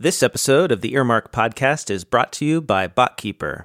[0.00, 3.64] This episode of the Earmark Podcast is brought to you by BotKeeper.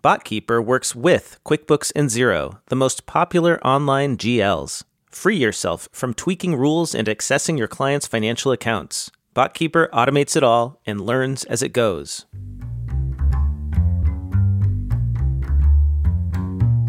[0.00, 4.84] BotKeeper works with QuickBooks and Xero, the most popular online GLs.
[5.10, 9.10] Free yourself from tweaking rules and accessing your clients' financial accounts.
[9.34, 12.26] BotKeeper automates it all and learns as it goes.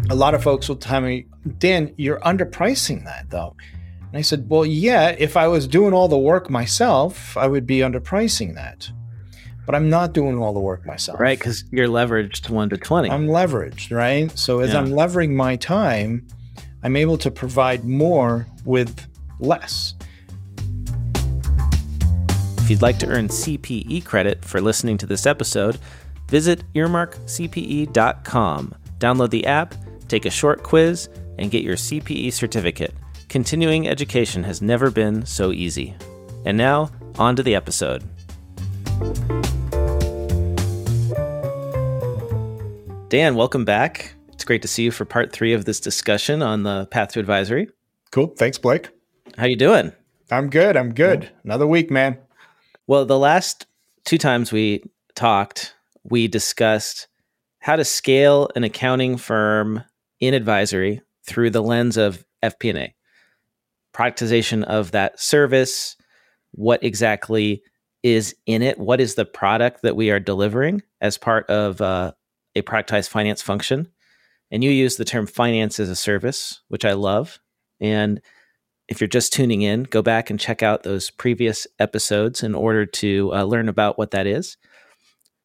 [0.08, 1.26] A lot of folks will tell me,
[1.58, 3.56] Dan, you're underpricing that though.
[4.14, 7.66] And I said, Well, yeah, if I was doing all the work myself, I would
[7.66, 8.88] be underpricing that.
[9.66, 11.18] But I'm not doing all the work myself.
[11.18, 13.10] Right, because you're leveraged to one to 20.
[13.10, 14.30] I'm leveraged, right?
[14.38, 14.78] So as yeah.
[14.78, 16.28] I'm levering my time,
[16.84, 19.04] I'm able to provide more with
[19.40, 19.94] less.
[22.58, 25.80] If you'd like to earn CPE credit for listening to this episode,
[26.30, 28.74] visit earmarkcpe.com.
[28.98, 29.74] Download the app,
[30.06, 32.94] take a short quiz, and get your CPE certificate.
[33.34, 35.96] Continuing education has never been so easy.
[36.44, 38.04] And now, on to the episode.
[43.08, 44.14] Dan, welcome back.
[44.28, 47.18] It's great to see you for part three of this discussion on the Path to
[47.18, 47.66] Advisory.
[48.12, 48.28] Cool.
[48.38, 48.90] Thanks, Blake.
[49.36, 49.90] How you doing?
[50.30, 50.76] I'm good.
[50.76, 51.28] I'm good.
[51.42, 52.18] Another week, man.
[52.86, 53.66] Well, the last
[54.04, 54.84] two times we
[55.16, 57.08] talked, we discussed
[57.58, 59.82] how to scale an accounting firm
[60.20, 62.93] in advisory through the lens of FP&A
[63.94, 65.96] productization of that service,
[66.52, 67.62] what exactly
[68.02, 72.12] is in it, what is the product that we are delivering as part of uh,
[72.54, 73.88] a productized finance function.
[74.50, 77.38] And you use the term finance as a service, which I love.
[77.80, 78.20] And
[78.88, 82.84] if you're just tuning in, go back and check out those previous episodes in order
[82.84, 84.56] to uh, learn about what that is.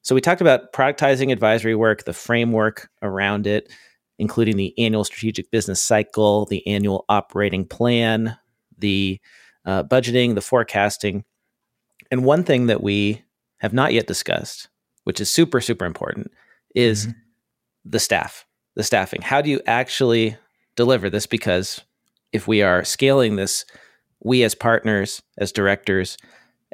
[0.01, 3.71] So, we talked about productizing advisory work, the framework around it,
[4.19, 8.37] including the annual strategic business cycle, the annual operating plan,
[8.77, 9.19] the
[9.65, 11.23] uh, budgeting, the forecasting.
[12.11, 13.23] And one thing that we
[13.57, 14.67] have not yet discussed,
[15.05, 16.31] which is super, super important,
[16.75, 17.19] is mm-hmm.
[17.85, 19.21] the staff, the staffing.
[19.21, 20.35] How do you actually
[20.75, 21.25] deliver this?
[21.25, 21.81] Because
[22.33, 23.65] if we are scaling this,
[24.21, 26.17] we as partners, as directors,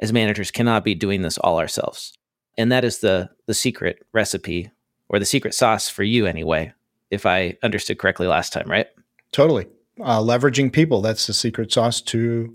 [0.00, 2.12] as managers cannot be doing this all ourselves.
[2.58, 4.70] And that is the the secret recipe
[5.08, 6.72] or the secret sauce for you anyway
[7.10, 8.86] if I understood correctly last time, right?
[9.32, 9.66] Totally.
[10.00, 11.00] Uh, leveraging people.
[11.00, 12.54] That's the secret sauce to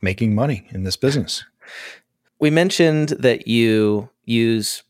[0.00, 1.44] making money in this business.
[2.38, 4.82] We mentioned that you use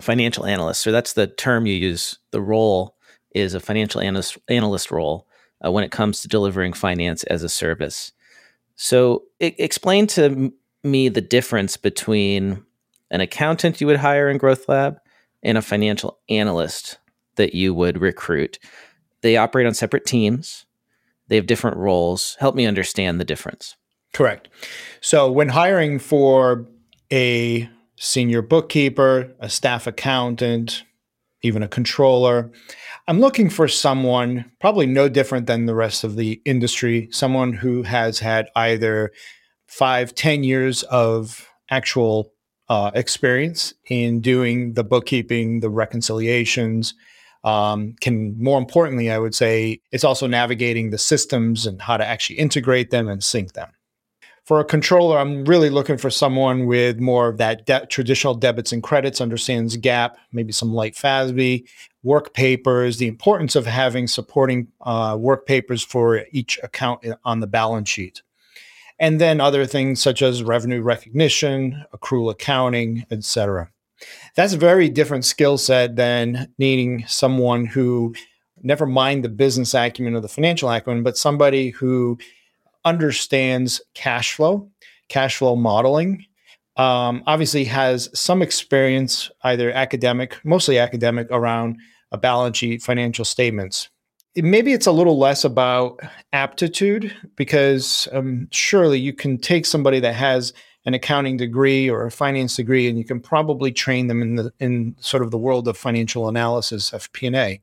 [0.00, 2.18] financial analysts, so that's the term you use.
[2.32, 2.96] The role
[3.34, 5.28] is a financial analyst, analyst role
[5.64, 8.12] uh, when it comes to delivering finance as a service.
[8.76, 10.52] So, I- explain to
[10.82, 12.64] me the difference between
[13.10, 14.98] an accountant you would hire in Growth Lab
[15.42, 16.98] and a financial analyst
[17.36, 18.58] that you would recruit.
[19.22, 20.66] They operate on separate teams,
[21.28, 22.36] they have different roles.
[22.40, 23.76] Help me understand the difference.
[24.12, 24.48] Correct.
[25.00, 26.66] So, when hiring for
[27.10, 30.84] a senior bookkeeper, a staff accountant,
[31.42, 32.50] even a controller,
[33.06, 37.82] I'm looking for someone probably no different than the rest of the industry, someone who
[37.82, 39.12] has had either
[39.66, 42.32] five, ten years of actual
[42.68, 46.94] uh, experience in doing the bookkeeping, the reconciliations,
[47.44, 52.04] um, can more importantly, I would say, it's also navigating the systems and how to
[52.04, 53.70] actually integrate them and sync them.
[54.44, 58.72] For a controller, I'm really looking for someone with more of that de- traditional debits
[58.72, 61.66] and credits, understands GAAP, maybe some light FASB,
[62.02, 67.46] work papers, the importance of having supporting uh, work papers for each account on the
[67.46, 68.22] balance sheet.
[68.98, 73.70] And then other things such as revenue recognition, accrual accounting, etc.
[74.36, 78.14] That's a very different skill set than needing someone who,
[78.62, 82.18] never mind the business acumen or the financial acumen, but somebody who
[82.84, 84.68] understands cash flow,
[85.08, 86.24] cash flow modeling,
[86.76, 91.76] um, obviously has some experience, either academic, mostly academic, around
[92.10, 93.88] a balance sheet, financial statements.
[94.36, 96.00] maybe it's a little less about
[96.32, 100.52] aptitude because um, surely you can take somebody that has
[100.86, 104.52] an accounting degree or a finance degree, and you can probably train them in the
[104.60, 107.60] in sort of the world of financial analysis, FP&A.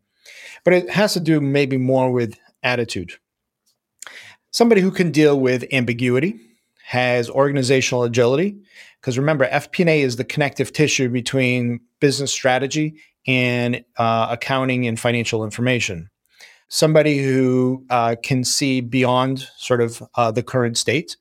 [0.63, 3.13] But it has to do maybe more with attitude.
[4.51, 6.39] Somebody who can deal with ambiguity,
[6.83, 8.57] has organizational agility,
[8.99, 12.95] because remember, FP&A is the connective tissue between business strategy
[13.25, 16.09] and uh, accounting and financial information.
[16.67, 21.17] Somebody who uh, can see beyond sort of uh, the current state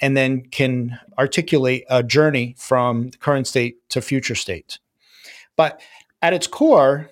[0.00, 4.78] and then can articulate a journey from the current state to future state.
[5.56, 5.80] But
[6.22, 7.10] at its core,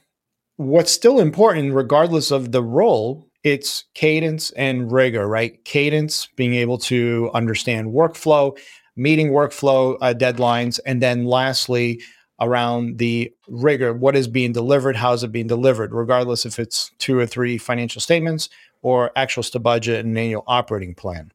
[0.57, 5.65] what's still important, regardless of the role, it's cadence and rigor, right?
[5.65, 8.57] Cadence, being able to understand workflow,
[8.97, 12.01] meeting workflow uh, deadlines, and then lastly,
[12.41, 16.91] around the rigor what is being delivered, how is it being delivered, regardless if it's
[16.99, 18.49] two or three financial statements
[18.83, 21.33] or actuals to budget and annual operating plan.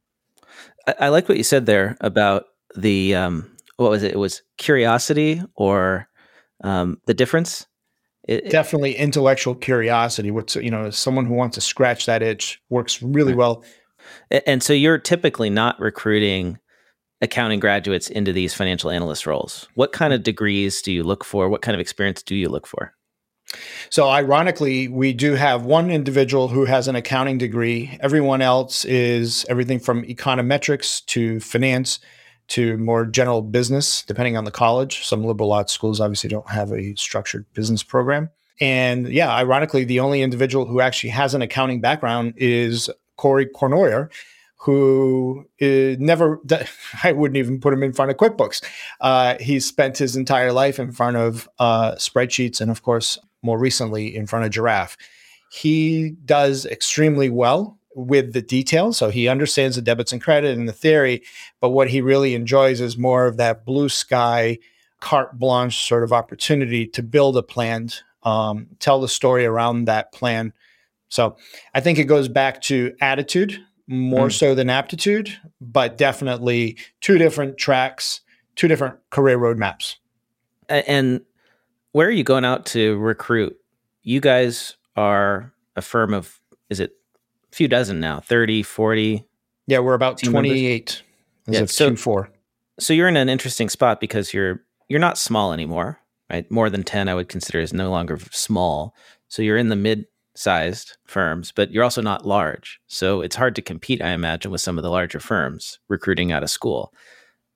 [0.88, 2.46] I, I like what you said there about
[2.76, 4.14] the um, what was it?
[4.14, 6.08] It was curiosity or
[6.64, 7.68] um, the difference.
[8.28, 10.32] It, Definitely intellectual curiosity.
[10.32, 13.38] What's you know, someone who wants to scratch that itch works really right.
[13.38, 13.64] well.
[14.46, 16.60] And so you're typically not recruiting
[17.22, 19.68] accounting graduates into these financial analyst roles.
[19.76, 21.50] What kind of degrees do you look for?
[21.50, 22.94] What kind of experience do you look for?
[23.90, 27.98] So, ironically, we do have one individual who has an accounting degree.
[28.02, 32.00] Everyone else is everything from econometrics to finance
[32.50, 35.06] to more general business, depending on the college.
[35.06, 38.30] Some liberal arts schools obviously don't have a structured business program.
[38.60, 44.10] And yeah, ironically, the only individual who actually has an accounting background is Corey Cornoyer,
[44.62, 46.42] who never,
[47.04, 48.64] I wouldn't even put him in front of QuickBooks.
[49.00, 53.58] Uh, he spent his entire life in front of uh, spreadsheets and, of course, more
[53.58, 54.96] recently in front of Jirav.
[55.50, 58.98] He does extremely well with the details.
[58.98, 61.24] So he understands the debits and credit and the theory,
[61.60, 64.60] but what he really enjoys is more of that blue sky,
[65.00, 67.90] carte blanche sort of opportunity to build a plan,
[68.22, 70.54] um, tell the story around that plan.
[71.10, 71.38] So
[71.74, 73.58] I think it goes back to attitude
[73.88, 74.38] more mm.
[74.38, 78.22] so than aptitude, but definitely two different tracks,
[78.56, 79.96] two different career roadmaps.
[80.70, 81.22] And
[81.98, 83.58] where are you going out to recruit?
[84.04, 86.40] You guys are a firm of,
[86.70, 86.92] is it
[87.52, 89.26] a few dozen now, 30, 40?
[89.66, 91.02] Yeah, we're about 28
[91.48, 92.28] yeah, so, Q4.
[92.80, 96.00] So you're in an interesting spot because you're you're not small anymore,
[96.30, 96.50] right?
[96.52, 98.94] More than 10 I would consider is no longer small.
[99.28, 100.06] So you're in the mid
[100.36, 102.80] sized firms, but you're also not large.
[102.86, 106.44] So it's hard to compete, I imagine, with some of the larger firms recruiting out
[106.44, 106.94] of school.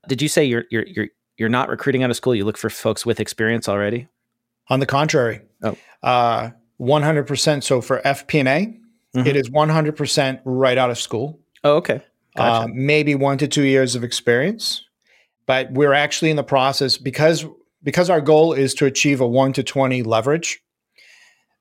[0.07, 1.07] Did you say you're you're you're
[1.37, 2.33] you're not recruiting out of school?
[2.33, 4.07] You look for folks with experience already?
[4.71, 5.41] On the contrary.
[5.61, 5.75] Oh.
[6.01, 7.63] Uh, 100%.
[7.63, 9.27] So for FP&A, mm-hmm.
[9.27, 11.39] it is 100% right out of school.
[11.63, 12.01] Oh, okay.
[12.35, 12.65] Gotcha.
[12.65, 14.83] Uh, maybe one to two years of experience.
[15.45, 17.45] But we're actually in the process because
[17.83, 20.61] because our goal is to achieve a one to 20 leverage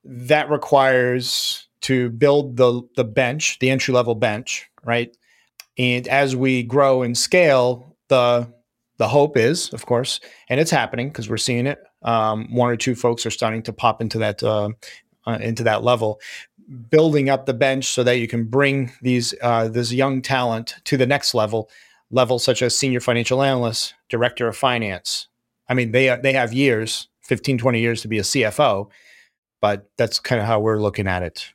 [0.05, 5.17] that requires to build the the bench, the entry level bench, right?
[5.77, 8.53] And as we grow and scale, the
[8.99, 11.79] the hope is, of course, and it's happening because we're seeing it.
[12.03, 14.71] Um, one or two folks are starting to pop into that uh,
[15.27, 16.21] uh, into that level,
[16.91, 20.97] building up the bench so that you can bring these uh, this young talent to
[20.97, 21.71] the next level,
[22.11, 25.29] levels such as senior financial analyst, director of finance.
[25.69, 28.91] I mean, they they have years, 15, 20 years to be a CFO
[29.61, 31.53] but that's kind of how we're looking at it.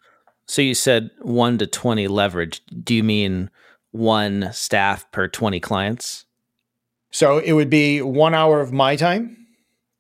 [0.47, 2.61] So you said one to 20 leverage.
[2.83, 3.49] Do you mean
[3.91, 6.25] one staff per 20 clients?
[7.11, 9.44] So it would be one hour of my time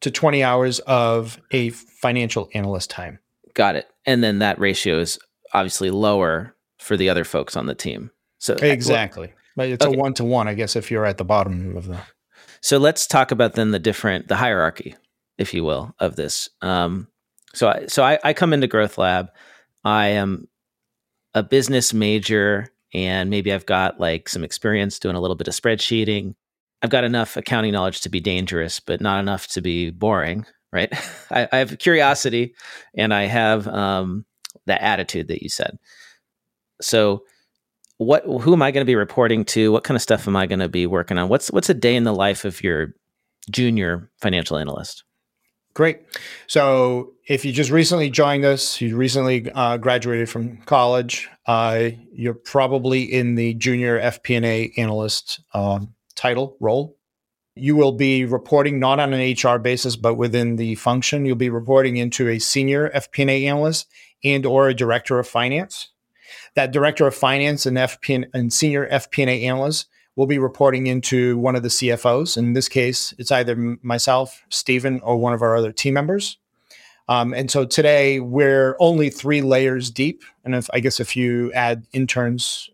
[0.05, 3.17] to 20 hours of a financial analyst time.
[3.55, 3.87] Got it.
[4.05, 5.17] And then that ratio is
[5.51, 8.11] obviously lower for the other folks on the team.
[8.37, 9.33] So exactly.
[9.55, 9.95] But it's okay.
[9.95, 11.97] a one to one, I guess, if you're at the bottom of the.
[12.61, 14.95] So let's talk about then the different, the hierarchy,
[15.39, 16.49] if you will, of this.
[16.61, 17.07] Um,
[17.55, 19.29] so I, so I, I come into Growth Lab.
[19.83, 20.47] I am
[21.33, 25.55] a business major, and maybe I've got like some experience doing a little bit of
[25.55, 26.35] spreadsheeting.
[26.81, 30.45] I've got enough accounting knowledge to be dangerous, but not enough to be boring.
[30.71, 30.91] Right?
[31.31, 32.55] I, I have curiosity,
[32.95, 34.25] and I have um,
[34.65, 35.77] that attitude that you said.
[36.81, 37.23] So,
[37.97, 38.23] what?
[38.25, 39.71] Who am I going to be reporting to?
[39.71, 41.29] What kind of stuff am I going to be working on?
[41.29, 42.93] What's What's a day in the life of your
[43.49, 45.03] junior financial analyst?
[45.73, 46.01] Great.
[46.47, 52.33] So, if you just recently joined us, you recently uh, graduated from college, uh, you're
[52.33, 56.97] probably in the junior FP&A analyst um, title role.
[57.55, 61.25] You will be reporting not on an HR basis, but within the function.
[61.25, 63.87] You'll be reporting into a senior FP&A analyst
[64.23, 65.89] and or a director of finance.
[66.55, 71.55] That director of finance and FP and senior FP&A analyst we'll be reporting into one
[71.55, 72.37] of the CFOs.
[72.37, 76.37] In this case, it's either myself, Stephen, or one of our other team members.
[77.07, 80.23] Um, and so today we're only three layers deep.
[80.43, 82.69] And if I guess if you add interns,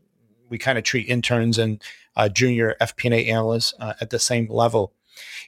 [0.50, 1.81] we kind of treat interns and
[2.15, 4.94] uh, junior FP&A analysts uh, at the same level.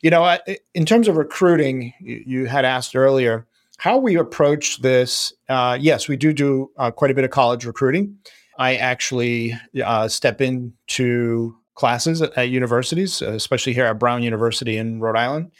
[0.01, 0.37] You know,
[0.73, 5.33] in terms of recruiting, you had asked earlier how we approach this.
[5.49, 8.17] Uh, yes, we do do uh, quite a bit of college recruiting.
[8.57, 14.99] I actually uh, step into classes at, at universities, especially here at Brown University in
[14.99, 15.51] Rhode Island,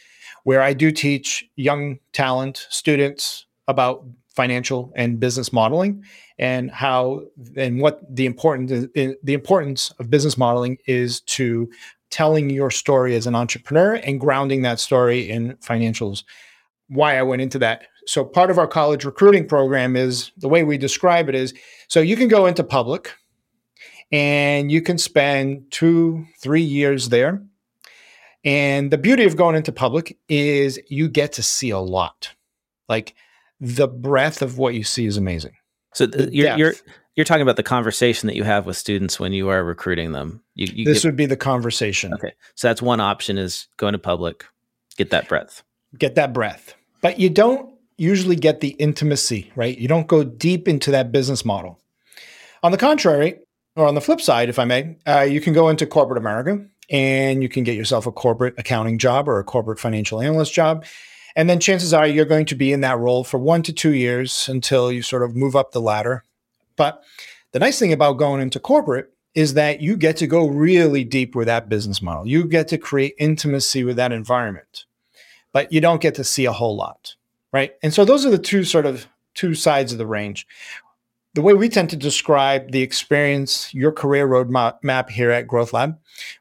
[0.44, 6.04] where I do teach young talent students about financial and business modeling
[6.40, 7.22] and how
[7.56, 11.70] and what the important eh, the importance of business modeling is to
[12.10, 16.24] telling your story as an entrepreneur and grounding that story in financials.
[16.88, 17.88] Why I went into that.
[18.06, 21.54] So, part of our college recruiting program is the way we describe it is
[21.88, 23.13] so you can go into public
[24.12, 27.42] and you can spend two, three years there.
[28.46, 32.30] And the beauty of going into public is you get to see a lot.
[32.90, 33.16] Like
[33.63, 35.53] the breadth of what you see is amazing.
[35.93, 36.74] So th- you're, you're
[37.15, 40.43] you're talking about the conversation that you have with students when you are recruiting them.
[40.55, 42.13] You, you this get, would be the conversation.
[42.13, 44.46] Okay, so that's one option: is going to public,
[44.98, 45.63] get that breadth,
[45.98, 46.75] get that breadth.
[47.01, 49.77] But you don't usually get the intimacy, right?
[49.77, 51.79] You don't go deep into that business model.
[52.63, 53.39] On the contrary,
[53.77, 56.65] or on the flip side, if I may, uh, you can go into corporate America
[56.89, 60.86] and you can get yourself a corporate accounting job or a corporate financial analyst job.
[61.36, 63.94] And then chances are you're going to be in that role for one to two
[63.94, 66.24] years until you sort of move up the ladder
[66.75, 67.04] but
[67.52, 71.36] the nice thing about going into corporate is that you get to go really deep
[71.36, 72.28] with that business model.
[72.28, 74.86] You get to create intimacy with that environment,
[75.52, 77.16] but you don't get to see a whole lot,
[77.52, 77.74] right?
[77.82, 80.48] And so those are the two sort of two sides of the range.
[81.34, 85.98] The way we tend to describe the experience, your career roadmap here at Growth Lab,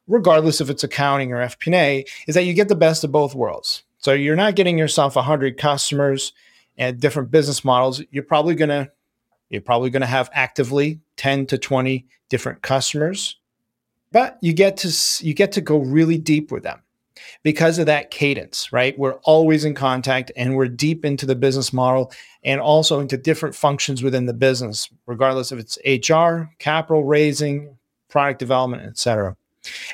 [0.07, 3.85] regardless if it's accounting or FP&A, is that you get the best of both worlds.
[4.03, 6.33] So you're not getting yourself 100 customers
[6.77, 8.03] and different business models.
[8.11, 8.91] You're probably going to
[9.49, 13.37] you're probably going to have actively 10 to 20 different customers,
[14.11, 16.81] but you get to you get to go really deep with them
[17.45, 18.99] because of that cadence, right?
[18.99, 22.11] We're always in contact and we're deep into the business model
[22.43, 25.79] and also into different functions within the business, regardless if it's
[26.11, 27.77] HR, capital raising,
[28.09, 29.37] product development, etc.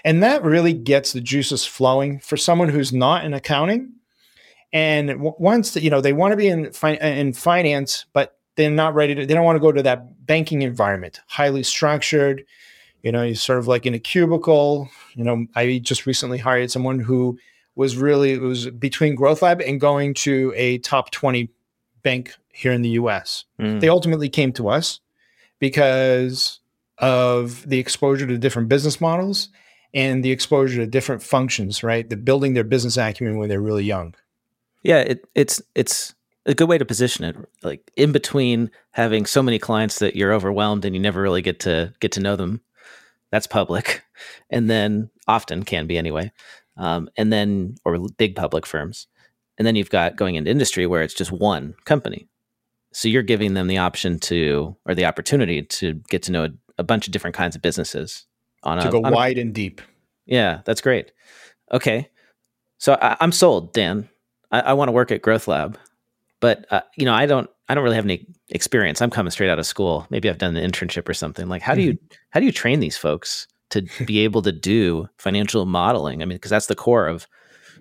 [0.03, 3.93] And that really gets the juices flowing for someone who's not in accounting
[4.73, 8.71] and once to, you know, they want to be in, fi- in finance, but they're
[8.71, 11.21] not ready to they don't want to go to that banking environment.
[11.27, 12.45] Highly structured
[13.03, 14.89] you know you're sort of like in a cubicle.
[15.15, 17.39] You know i just recently hired someone who
[17.75, 21.49] was really it was between growth lab and going to a top 20
[22.03, 23.81] bank here in the us mm.
[23.81, 25.01] they ultimately came to us
[25.59, 26.61] because
[26.99, 29.49] of the exposure to different business models
[29.95, 32.09] and the exposure to different functions right?
[32.09, 34.15] The building their business acumen when they're really young
[34.82, 36.14] yeah it, it's it's
[36.49, 40.32] a good way to position it like in between having so many clients that you're
[40.32, 42.61] overwhelmed and you never really get to get to know them.
[43.30, 44.02] That's public
[44.50, 46.32] and then often can be anyway
[46.78, 49.06] um, and then or big public firms.
[49.58, 52.28] And then you've got going into industry where it's just one company.
[52.92, 56.50] So you're giving them the option to or the opportunity to get to know a,
[56.78, 58.25] a bunch of different kinds of businesses
[58.62, 59.82] on to a, go wide a, and deep.
[60.25, 61.12] Yeah that's great.
[61.70, 62.08] Okay.
[62.78, 64.08] So I, am sold dan
[64.50, 65.78] I, I want to work at growth lab
[66.40, 69.02] but uh, you know, I don't I don't really have any experience.
[69.02, 70.07] I'm coming straight out of school.
[70.11, 71.49] Maybe I've done an internship or something.
[71.49, 72.14] Like how do you mm-hmm.
[72.31, 76.23] how do you train these folks to be able to do financial modeling?
[76.23, 77.26] I mean, because that's the core of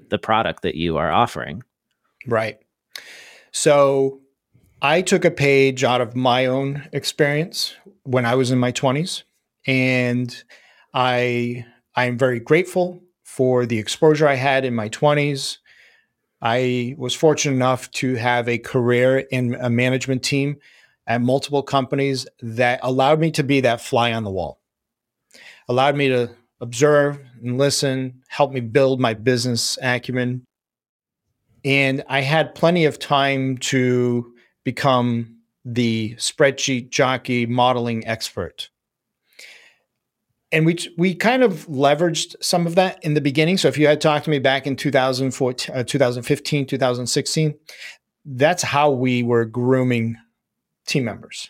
[0.09, 1.63] the product that you are offering.
[2.25, 2.57] Right.
[3.51, 4.21] So
[4.81, 9.23] I took a page out of my own experience when I was in my 20s
[9.65, 10.43] and
[10.93, 15.57] I I am very grateful for the exposure I had in my 20s
[16.41, 20.57] I was fortunate enough to have a career in a management team
[21.07, 24.59] at multiple companies that allowed me to be that fly on the wall,
[25.67, 26.29] allowed me to
[26.61, 30.43] observe and listen, help me build my business acumen.
[31.63, 38.69] And I had plenty of time to become the spreadsheet jockey modeling expert
[40.51, 43.57] and we we kind of leveraged some of that in the beginning.
[43.57, 47.55] So if you had talked to me back in 2014, uh, 2015, 2016,
[48.25, 50.17] that's how we were grooming
[50.85, 51.49] team members.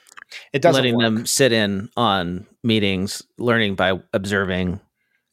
[0.52, 1.04] It doesn't letting work.
[1.04, 4.80] them sit in on meetings, learning by observing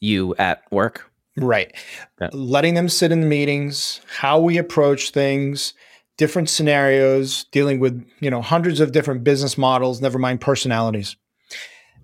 [0.00, 1.10] you at work.
[1.36, 1.74] Right.
[2.20, 2.28] Yeah.
[2.32, 5.74] Letting them sit in the meetings, how we approach things,
[6.16, 11.16] different scenarios, dealing with, you know, hundreds of different business models, never mind personalities.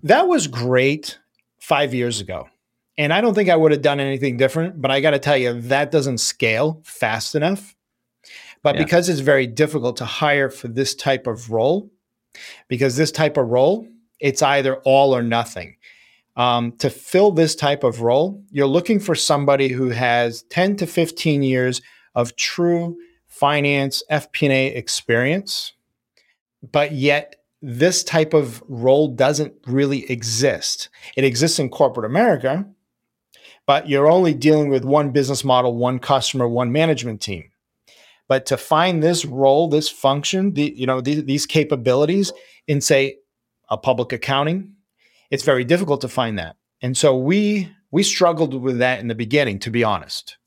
[0.03, 1.17] That was great
[1.61, 2.49] five years ago.
[2.97, 5.37] And I don't think I would have done anything different, but I got to tell
[5.37, 7.75] you, that doesn't scale fast enough.
[8.63, 8.83] But yeah.
[8.83, 11.89] because it's very difficult to hire for this type of role,
[12.67, 13.87] because this type of role,
[14.19, 15.77] it's either all or nothing.
[16.35, 20.87] Um, to fill this type of role, you're looking for somebody who has 10 to
[20.87, 21.81] 15 years
[22.15, 25.73] of true finance FP&A experience,
[26.71, 30.89] but yet this type of role doesn't really exist.
[31.15, 32.65] It exists in corporate America,
[33.65, 37.51] but you're only dealing with one business model, one customer, one management team.
[38.27, 42.31] But to find this role, this function, the, you know, the, these capabilities
[42.67, 43.17] in say
[43.69, 44.73] a public accounting,
[45.29, 46.55] it's very difficult to find that.
[46.81, 50.37] And so we We struggled with that in the beginning, to be honest.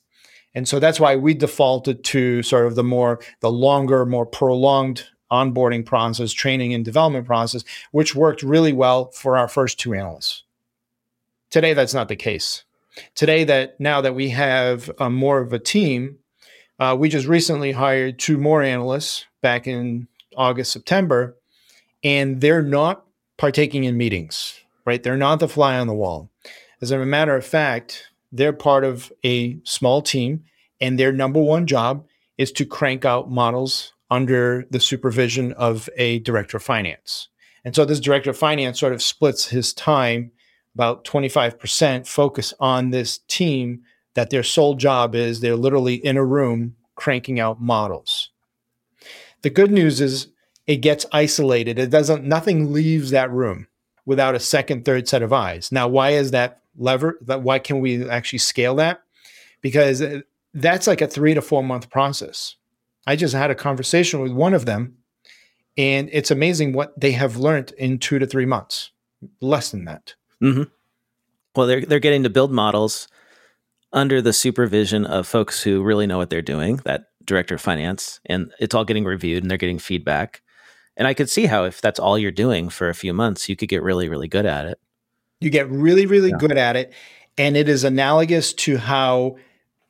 [0.55, 5.05] And so that's why we defaulted to sort of the more, the longer, more prolonged
[5.35, 10.45] onboarding process, training and development process, which worked really well for our first two analysts.
[11.51, 12.65] Today, that's not the case.
[13.15, 16.19] Today, that now that we have uh, more of a team,
[16.79, 21.37] uh, we just recently hired two more analysts back in August, September,
[22.03, 23.05] and they're not
[23.37, 25.03] partaking in meetings, right?
[25.03, 26.31] They're not the fly on the wall.
[26.81, 30.45] As a matter of fact, they're part of a small team,
[30.81, 36.21] and their number one job is to crank out models under the supervision of a
[36.21, 37.29] director of finance.
[37.65, 40.31] And so this director of finance sort of splits his time
[40.77, 43.83] about 25% focus on this team
[44.15, 48.31] that their sole job is they're literally in a room cranking out models.
[49.43, 50.29] The good news is
[50.69, 51.79] it gets isolated.
[51.79, 53.67] It doesn't nothing leaves that room
[54.07, 55.73] without a second, third set of eyes.
[55.73, 57.19] Now, why is that lever?
[57.23, 59.03] That why can we actually scale that?
[59.61, 60.21] Because uh,
[60.53, 62.55] that's like a three to four month process.
[63.07, 64.97] I just had a conversation with one of them,
[65.77, 68.91] and it's amazing what they have learned in two to three months,
[69.41, 70.15] less than that.
[70.43, 70.65] Mm-hmm.
[71.57, 73.09] Well, they're they're getting to build models
[73.93, 76.77] under the supervision of folks who really know what they're doing.
[76.85, 80.43] That director of finance, and it's all getting reviewed, and they're getting feedback.
[80.97, 83.57] And I could see how if that's all you're doing for a few months, you
[83.57, 84.79] could get really, really good at it.
[85.41, 86.39] You get really, really yeah.
[86.39, 86.93] good at it.
[87.37, 89.37] And it is analogous to how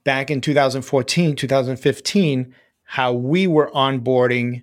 [0.03, 4.63] back in 2014, 2015, how we were onboarding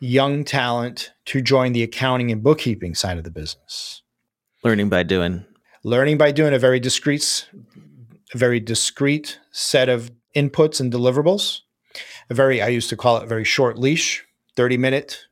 [0.00, 4.02] young talent to join the accounting and bookkeeping side of the business.
[4.64, 5.44] Learning by doing.
[5.84, 7.48] Learning by doing a very discrete,
[8.34, 11.60] a very discrete set of inputs and deliverables.
[12.28, 14.24] A very, I used to call it a very short leash,
[14.56, 15.26] 30 minute,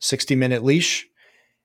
[0.00, 1.06] 60 minute leash.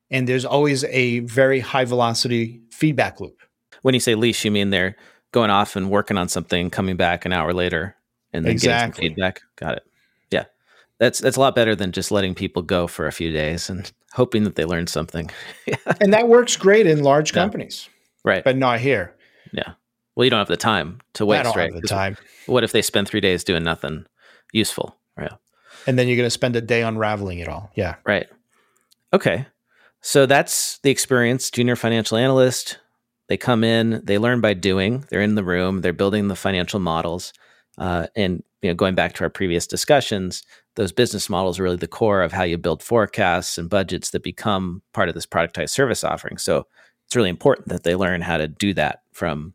[0.10, 3.40] And there's always a very high velocity feedback loop.
[3.82, 4.96] When you say leash, you mean they're
[5.32, 7.97] going off and working on something, coming back an hour later,
[8.34, 8.94] and then exactly.
[8.94, 9.42] some feedback.
[9.56, 9.84] Got it.
[10.32, 10.46] Yeah,
[11.00, 13.92] that's that's a lot better than just letting people go for a few days and
[14.14, 15.30] hoping that they learn something.
[16.02, 17.90] and that works great in large companies,
[18.24, 18.44] right?
[18.44, 19.16] But not here.
[19.52, 19.74] Yeah.
[20.16, 21.72] Well, you don't have the time to waste, I don't right?
[21.72, 22.18] Have the time.
[22.48, 24.06] What if they spend three days doing nothing
[24.52, 24.98] useful?
[25.16, 25.32] Right.
[25.86, 27.72] And then you're going to spend a day unraveling it all.
[27.76, 27.96] Yeah.
[28.04, 28.28] Right.
[29.14, 29.46] Okay.
[30.02, 31.52] So that's the experience.
[31.52, 32.80] Junior financial analyst.
[33.28, 35.06] They come in, they learn by doing.
[35.10, 37.34] They're in the room, they're building the financial models.
[37.78, 40.44] Uh, and you know, going back to our previous discussions,
[40.76, 44.24] those business models are really the core of how you build forecasts and budgets that
[44.24, 46.38] become part of this productized service offering.
[46.38, 46.66] So
[47.06, 49.54] it's really important that they learn how to do that from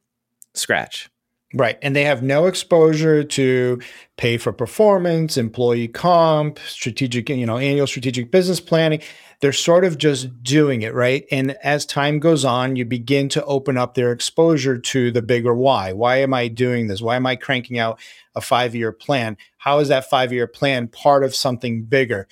[0.54, 1.10] scratch.
[1.54, 1.78] Right.
[1.82, 3.80] And they have no exposure to
[4.16, 9.02] pay for performance, employee comp, strategic, you know, annual strategic business planning.
[9.40, 11.24] They're sort of just doing it, right?
[11.30, 15.54] And as time goes on, you begin to open up their exposure to the bigger
[15.54, 15.92] why.
[15.92, 17.02] Why am I doing this?
[17.02, 18.00] Why am I cranking out
[18.34, 19.36] a five year plan?
[19.58, 22.28] How is that five year plan part of something bigger?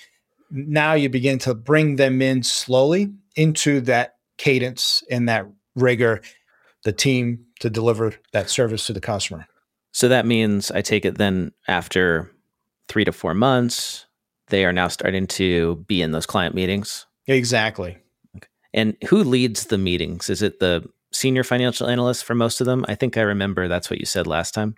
[0.49, 6.21] Now you begin to bring them in slowly into that cadence and that rigor,
[6.83, 9.47] the team to deliver that service to the customer.
[9.93, 12.31] So that means I take it then after
[12.87, 14.05] three to four months,
[14.47, 17.05] they are now starting to be in those client meetings.
[17.27, 17.97] Exactly.
[18.35, 18.47] Okay.
[18.73, 20.29] And who leads the meetings?
[20.29, 22.85] Is it the senior financial analyst for most of them?
[22.87, 24.75] I think I remember that's what you said last time.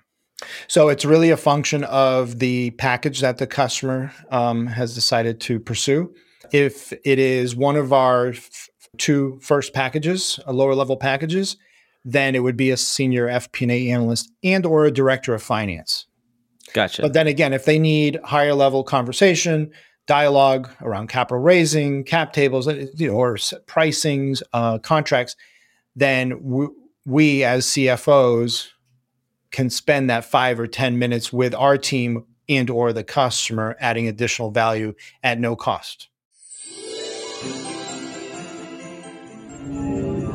[0.68, 5.60] So it's really a function of the package that the customer um, has decided to
[5.60, 6.14] pursue.
[6.52, 11.58] If it is one of our f- two first packages, a lower level packages,
[12.06, 16.06] then it would be a senior FP&A analyst and or a director of finance.
[16.74, 17.02] Gotcha.
[17.02, 19.72] But then again, if they need higher level conversation,
[20.06, 25.36] dialogue around capital raising, cap tables, uh, you know, or pricings, uh, contracts,
[25.96, 26.74] then w-
[27.06, 28.70] we as CFOs
[29.52, 34.08] can spend that five or ten minutes with our team and or the customer, adding
[34.08, 36.10] additional value at no cost.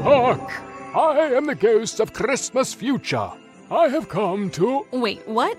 [0.03, 0.68] Hark!
[0.99, 3.31] I am the ghost of Christmas future.
[3.71, 4.85] I have come to.
[4.91, 5.57] Wait, what?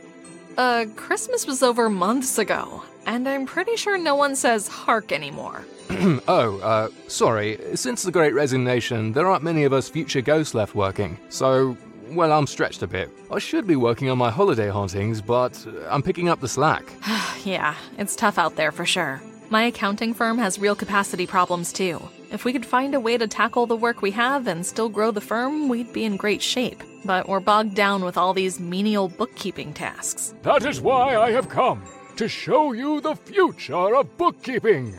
[0.58, 5.64] Uh, Christmas was over months ago, and I'm pretty sure no one says hark anymore.
[6.28, 7.58] oh, uh, sorry.
[7.76, 11.78] Since the Great Resignation, there aren't many of us future ghosts left working, so,
[12.10, 13.10] well, I'm stretched a bit.
[13.32, 16.84] I should be working on my holiday hauntings, but I'm picking up the slack.
[17.46, 19.22] yeah, it's tough out there for sure.
[19.50, 22.10] My accounting firm has real capacity problems too.
[22.32, 25.10] If we could find a way to tackle the work we have and still grow
[25.12, 26.84] the firm, we'd be in great shape.
[27.04, 30.34] But we're bogged down with all these menial bookkeeping tasks.
[30.44, 31.82] That is why I have come
[32.18, 34.96] to show you the future of bookkeeping.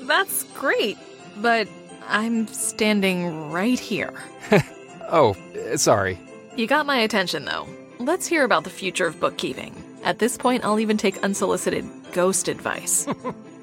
[0.00, 0.98] That's great,
[1.38, 1.66] but
[2.06, 4.14] I'm standing right here.
[5.10, 5.36] oh,
[5.74, 6.18] sorry.
[6.56, 7.66] You got my attention, though.
[7.98, 9.74] Let's hear about the future of bookkeeping.
[10.04, 13.06] At this point, I'll even take unsolicited ghost advice.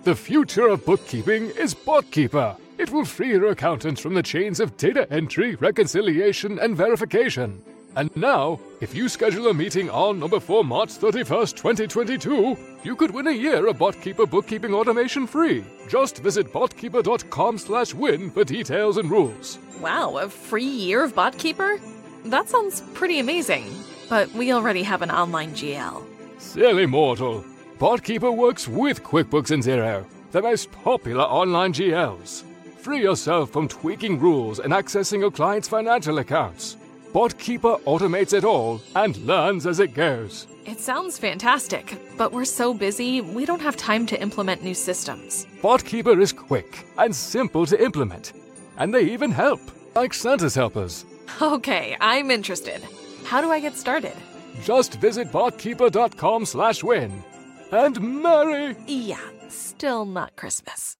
[0.06, 2.58] The future of bookkeeping is BotKeeper.
[2.78, 7.62] It will free your accountants from the chains of data entry, reconciliation, and verification.
[7.96, 13.12] And now, if you schedule a meeting on or before March 31st, 2022, you could
[13.12, 15.64] win a year of BotKeeper bookkeeping automation free.
[15.88, 19.58] Just visit botkeeper.com slash win for details and rules.
[19.82, 21.80] wow, a free year of BotKeeper?
[22.26, 23.64] That sounds pretty amazing.
[24.10, 26.04] But we already have an online GL.
[26.38, 27.46] Silly mortal.
[27.80, 32.44] BotKeeper works with QuickBooks and Xero, the most popular online GLs.
[32.86, 36.78] Free yourself from tweaking rules and accessing your client's financial accounts.
[37.13, 40.45] BotKeeper automates it all and learns as it goes.
[40.67, 45.48] It sounds fantastic, but we're so busy, we don't have time to implement new systems.
[45.63, 48.34] BotKeeper is quick and simple to implement,
[48.78, 49.62] and they even help,
[49.95, 51.06] like Santa's helpers.
[51.41, 52.84] Okay, I'm interested.
[53.24, 54.13] How do I get started?
[54.62, 57.24] Just visit botkeeper.com/win
[57.71, 60.98] and merry Yeah, still not Christmas.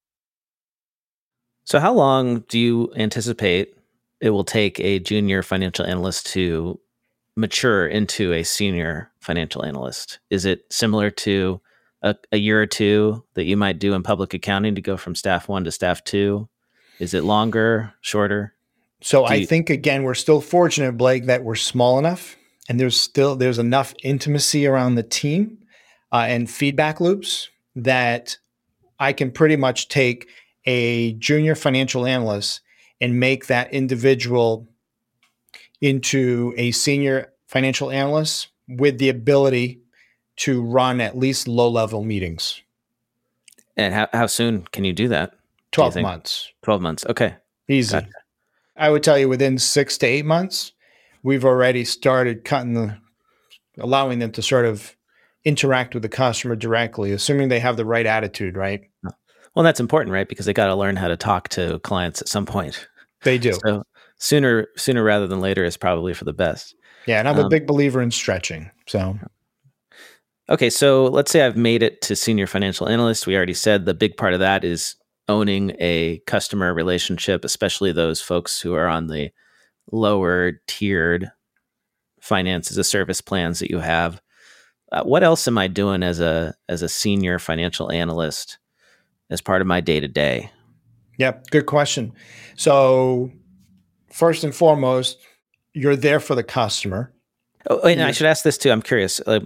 [1.65, 3.75] So, how long do you anticipate
[4.21, 6.80] it will take a junior financial analyst to
[7.36, 10.19] mature into a senior financial analyst?
[10.30, 11.60] Is it similar to
[12.04, 15.15] a, a year or two that you might do in public accounting to go from
[15.15, 16.47] staff one to staff two?
[16.99, 18.54] Is it longer, shorter?
[19.01, 22.36] So Do I you- think again we're still fortunate, Blake, that we're small enough,
[22.69, 25.58] and there's still there's enough intimacy around the team
[26.12, 28.38] uh, and feedback loops that
[28.99, 30.28] I can pretty much take
[30.65, 32.62] a junior financial analyst
[33.01, 34.67] and make that individual
[35.82, 39.82] into a senior financial analyst with the ability
[40.38, 42.62] to run at least low level meetings.
[43.78, 45.34] And how, how soon can you do that?
[45.71, 46.04] 12 think?
[46.06, 46.51] months.
[46.63, 47.06] 12 months.
[47.08, 47.36] Okay.
[47.67, 47.93] Easy.
[47.93, 48.10] Gotcha.
[48.78, 50.73] I would tell you within six to eight months,
[51.23, 52.97] we've already started cutting the,
[53.78, 54.95] allowing them to sort of
[55.43, 58.89] interact with the customer directly, assuming they have the right attitude, right?
[59.56, 60.28] Well, that's important, right?
[60.28, 62.88] Because they got to learn how to talk to clients at some point.
[63.24, 63.54] They do.
[63.65, 63.84] So
[64.18, 66.76] sooner, sooner rather than later is probably for the best.
[67.08, 67.20] Yeah.
[67.20, 68.70] And I'm a Um, big believer in stretching.
[68.88, 69.18] So,
[70.48, 73.26] Okay, so let's say I've made it to senior financial analyst.
[73.26, 74.96] We already said the big part of that is
[75.28, 79.32] owning a customer relationship, especially those folks who are on the
[79.91, 81.32] lower tiered
[82.22, 84.22] finance as a service plans that you have.
[84.91, 88.60] Uh, what else am I doing as a as a senior financial analyst
[89.30, 90.52] as part of my day to day?
[91.18, 91.50] yep.
[91.50, 92.14] Good question.
[92.56, 93.32] So,
[94.12, 95.20] first and foremost,
[95.74, 97.14] you're there for the customer.
[97.70, 98.72] Oh, and I should ask this too.
[98.72, 99.20] I'm curious.
[99.26, 99.42] Uh,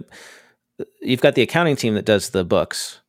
[1.00, 3.00] you've got the accounting team that does the books,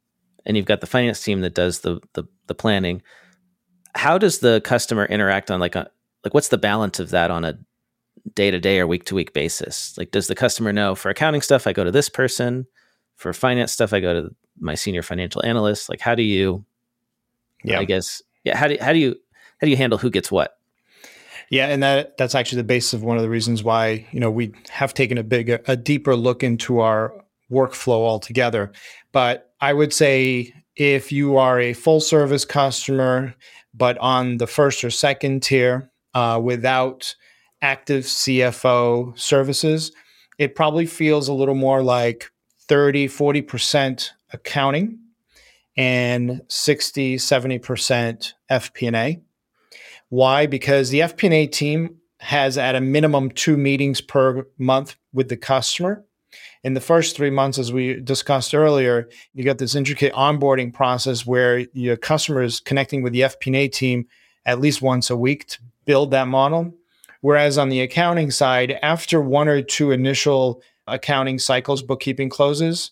[0.46, 3.02] and you've got the finance team that does the the, the planning.
[3.94, 5.90] How does the customer interact on like a
[6.24, 7.58] like what's the balance of that on a
[8.36, 9.98] day to day or week to week basis?
[9.98, 12.68] Like, does the customer know for accounting stuff I go to this person,
[13.22, 15.90] for finance stuff I go to my senior financial analyst?
[15.90, 16.66] Like, how do you?
[17.64, 17.80] Yeah.
[17.80, 18.58] I guess yeah.
[18.58, 19.16] How do how do you
[19.60, 20.58] how do you handle who gets what?
[21.52, 24.32] Yeah, and that that's actually the basis of one of the reasons why you know
[24.32, 27.14] we have taken a big a deeper look into our
[27.52, 28.72] workflow altogether.
[29.12, 33.36] But I would say if you are a full service customer,
[33.76, 37.14] but on the first or second tier uh, without
[37.62, 39.92] active CFO services,
[40.40, 42.31] it probably feels a little more like
[42.72, 44.98] 30, 40% accounting
[45.76, 49.22] and 60, 70% FP&A.
[50.08, 50.46] Why?
[50.46, 56.06] Because the FP&A team has at a minimum two meetings per month with the customer.
[56.64, 61.26] In the first three months, as we discussed earlier, you got this intricate onboarding process
[61.26, 64.08] where your customer is connecting with the FP&A team
[64.46, 66.74] at least once a week to build that model.
[67.20, 72.92] Whereas on the accounting side, after one or two initial accounting cycles, bookkeeping closes,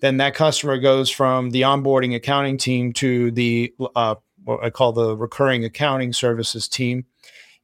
[0.00, 4.92] then that customer goes from the onboarding accounting team to the uh, what I call
[4.92, 7.04] the recurring accounting services team.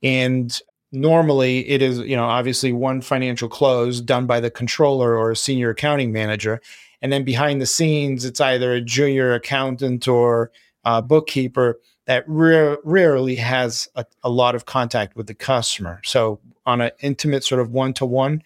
[0.02, 0.58] And
[0.92, 5.36] normally it is, you know, obviously one financial close done by the controller or a
[5.36, 6.60] senior accounting manager.
[7.02, 10.50] And then behind the scenes, it's either a junior accountant or
[10.84, 16.00] a bookkeeper that rare, rarely has a, a lot of contact with the customer.
[16.04, 18.42] So on an intimate sort of one to one,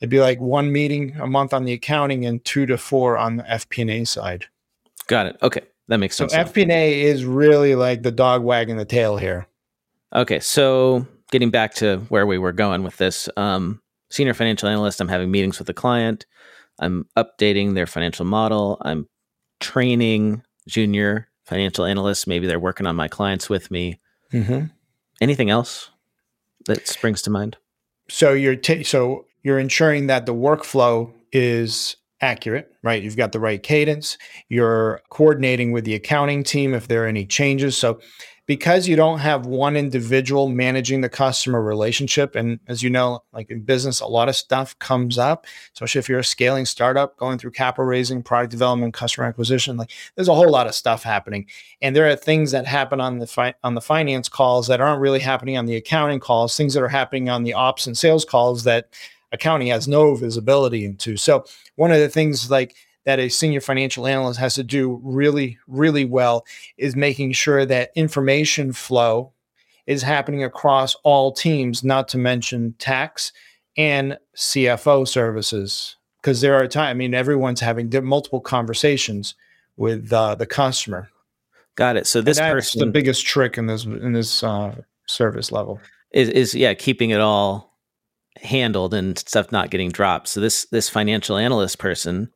[0.00, 3.36] it'd be like one meeting a month on the accounting and two to four on
[3.36, 4.46] the FP&A side.
[5.06, 5.36] Got it.
[5.42, 6.32] Okay, that makes sense.
[6.32, 6.44] now.
[6.44, 9.46] FP&A is really like the dog wagging the tail here.
[10.14, 13.80] Okay, so getting back to where we were going with this, um,
[14.10, 16.26] senior financial analyst, I'm having meetings with the client.
[16.78, 18.78] I'm updating their financial model.
[18.82, 19.08] I'm
[19.60, 22.26] training junior financial analysts.
[22.26, 24.00] Maybe they're working on my clients with me.
[24.32, 24.66] Mm-hmm.
[25.20, 25.90] Anything else
[26.66, 27.56] that springs to mind?
[28.08, 33.00] So you're ta- so you're ensuring that the workflow is accurate, right?
[33.00, 34.18] You've got the right cadence.
[34.48, 37.78] You're coordinating with the accounting team if there are any changes.
[37.78, 38.00] So
[38.46, 43.50] because you don't have one individual managing the customer relationship and as you know like
[43.50, 47.38] in business a lot of stuff comes up especially if you're a scaling startup going
[47.38, 51.44] through capital raising product development customer acquisition like there's a whole lot of stuff happening
[51.82, 55.00] and there are things that happen on the fi- on the finance calls that aren't
[55.00, 58.24] really happening on the accounting calls things that are happening on the ops and sales
[58.24, 58.88] calls that
[59.32, 61.44] accounting has no visibility into so
[61.76, 62.74] one of the things like
[63.06, 66.44] that a senior financial analyst has to do really, really well
[66.76, 69.32] is making sure that information flow
[69.86, 73.32] is happening across all teams, not to mention tax
[73.76, 75.96] and CFO services.
[76.20, 79.36] Because there are times, I mean, everyone's having multiple conversations
[79.76, 81.08] with uh, the customer.
[81.76, 82.08] Got it.
[82.08, 84.74] So this person, the biggest trick in this in this uh,
[85.06, 85.78] service level
[86.10, 87.65] is is yeah, keeping it all
[88.46, 90.28] handled and stuff not getting dropped.
[90.28, 92.30] So this this financial analyst person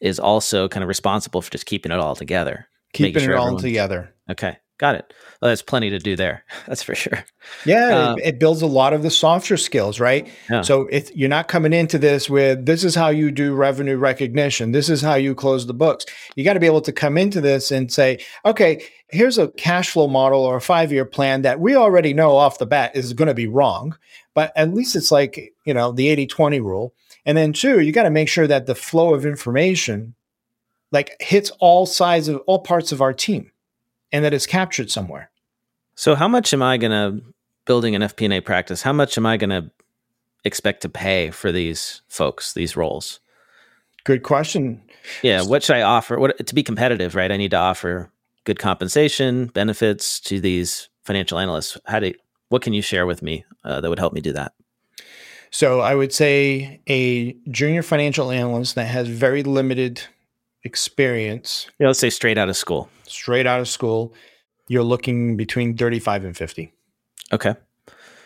[0.00, 2.68] is also kind of responsible for just keeping it all together.
[2.92, 4.14] Keeping sure it all together.
[4.30, 4.56] Okay.
[4.78, 5.14] Got it.
[5.40, 6.44] Well, there's plenty to do there.
[6.66, 7.24] That's for sure.
[7.64, 10.28] Yeah, um, it, builds a lot of the softer skills, right?
[10.50, 10.60] Yeah.
[10.60, 14.72] So if you're not coming into this with this is how you do revenue recognition,
[14.72, 16.04] this is how you close the books.
[16.34, 19.90] You got to be able to come into this and say, okay, here's a cash
[19.90, 23.14] flow model or a five year plan that we already know off the bat is
[23.14, 23.96] going to be wrong,
[24.36, 26.94] but at least it's like you know the 80-20 rule
[27.26, 30.14] and then two, you got to make sure that the flow of information
[30.92, 33.50] like hits all sides of all parts of our team
[34.12, 35.30] and that it's captured somewhere.
[35.96, 37.24] So how much am I going to
[37.64, 38.80] building an FP&A practice?
[38.82, 39.68] How much am I going to
[40.44, 43.18] expect to pay for these folks, these roles?
[44.04, 44.80] Good question.
[45.22, 46.20] Yeah, what should I offer?
[46.20, 47.32] What to be competitive, right?
[47.32, 48.12] I need to offer
[48.44, 51.76] good compensation, benefits to these financial analysts.
[51.86, 52.12] How do
[52.48, 54.52] what can you share with me uh, that would help me do that?
[55.50, 60.02] So I would say a junior financial analyst that has very limited
[60.64, 61.68] experience.
[61.78, 62.90] Yeah, let's say straight out of school.
[63.06, 64.12] Straight out of school,
[64.68, 66.72] you're looking between 35 and 50.
[67.32, 67.54] Okay.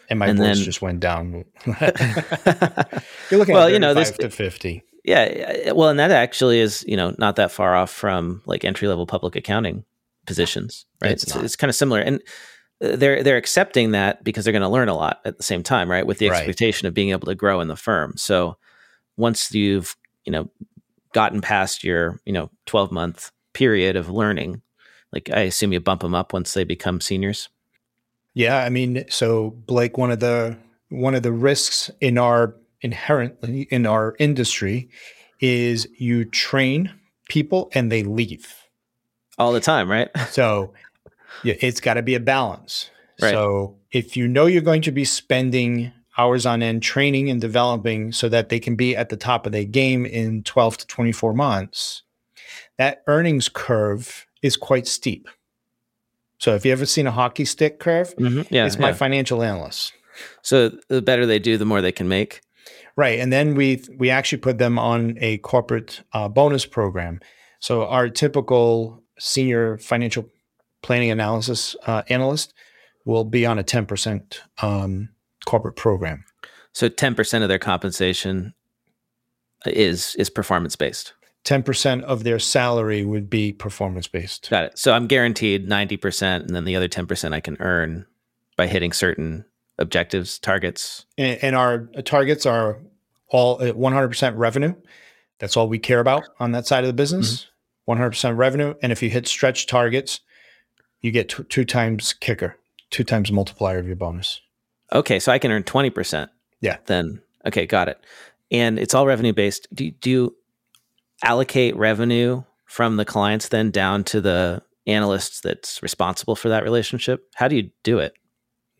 [0.08, 1.44] And my and voice then, just went down.
[1.66, 4.82] you're looking well, you know, this, to 50.
[5.04, 5.72] Yeah.
[5.72, 9.06] Well, and that actually is, you know, not that far off from like entry level
[9.06, 9.84] public accounting
[10.26, 11.12] positions, right?
[11.12, 12.00] It's, it's, it's kind of similar.
[12.00, 12.20] And
[12.80, 15.90] they're they're accepting that because they're going to learn a lot at the same time,
[15.90, 16.06] right?
[16.06, 16.88] With the expectation right.
[16.88, 18.14] of being able to grow in the firm.
[18.16, 18.56] So
[19.16, 20.50] once you've you know
[21.12, 24.62] gotten past your you know twelve month period of learning,
[25.12, 27.48] like I assume you bump them up once they become seniors.
[28.32, 30.56] Yeah, I mean, so Blake, one of the
[30.88, 34.88] one of the risks in our inherently in our industry
[35.40, 36.92] is you train
[37.28, 38.54] people and they leave
[39.38, 40.08] all the time, right?
[40.30, 40.72] so
[41.42, 42.90] yeah, it's got to be a balance.
[43.20, 43.30] Right.
[43.30, 48.12] So if you know you're going to be spending hours on end training and developing
[48.12, 51.32] so that they can be at the top of their game in 12 to 24
[51.34, 52.02] months,
[52.78, 55.28] that earnings curve is quite steep.
[56.38, 58.52] So if you ever seen a hockey stick curve, mm-hmm.
[58.52, 58.94] yeah, it's my yeah.
[58.94, 59.92] financial analyst.
[60.42, 62.40] So the better they do, the more they can make.
[62.96, 67.20] Right, and then we we actually put them on a corporate uh, bonus program.
[67.60, 70.28] So our typical senior financial
[70.82, 72.54] planning analysis uh, analyst
[73.04, 75.08] will be on a 10% um,
[75.46, 76.24] corporate program.
[76.72, 78.54] So 10% of their compensation
[79.66, 81.12] is is performance based.
[81.44, 84.50] 10% of their salary would be performance based.
[84.50, 84.78] Got it.
[84.78, 88.06] So I'm guaranteed 90% and then the other 10% I can earn
[88.56, 89.44] by hitting certain
[89.78, 91.06] objectives, targets.
[91.16, 92.78] And, and our targets are
[93.28, 94.74] all 100% revenue.
[95.38, 97.46] That's all we care about on that side of the business.
[97.88, 98.02] Mm-hmm.
[98.02, 98.74] 100% revenue.
[98.82, 100.20] And if you hit stretch targets,
[101.00, 102.56] you get t- two times kicker,
[102.90, 104.40] two times multiplier of your bonus.
[104.92, 106.30] Okay, so I can earn twenty percent.
[106.60, 106.78] Yeah.
[106.86, 107.98] Then okay, got it.
[108.50, 109.68] And it's all revenue based.
[109.72, 110.36] Do do you
[111.22, 117.28] allocate revenue from the clients then down to the analysts that's responsible for that relationship?
[117.34, 118.14] How do you do it?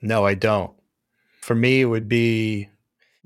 [0.03, 0.73] No, I don't.
[1.41, 2.69] For me, it would be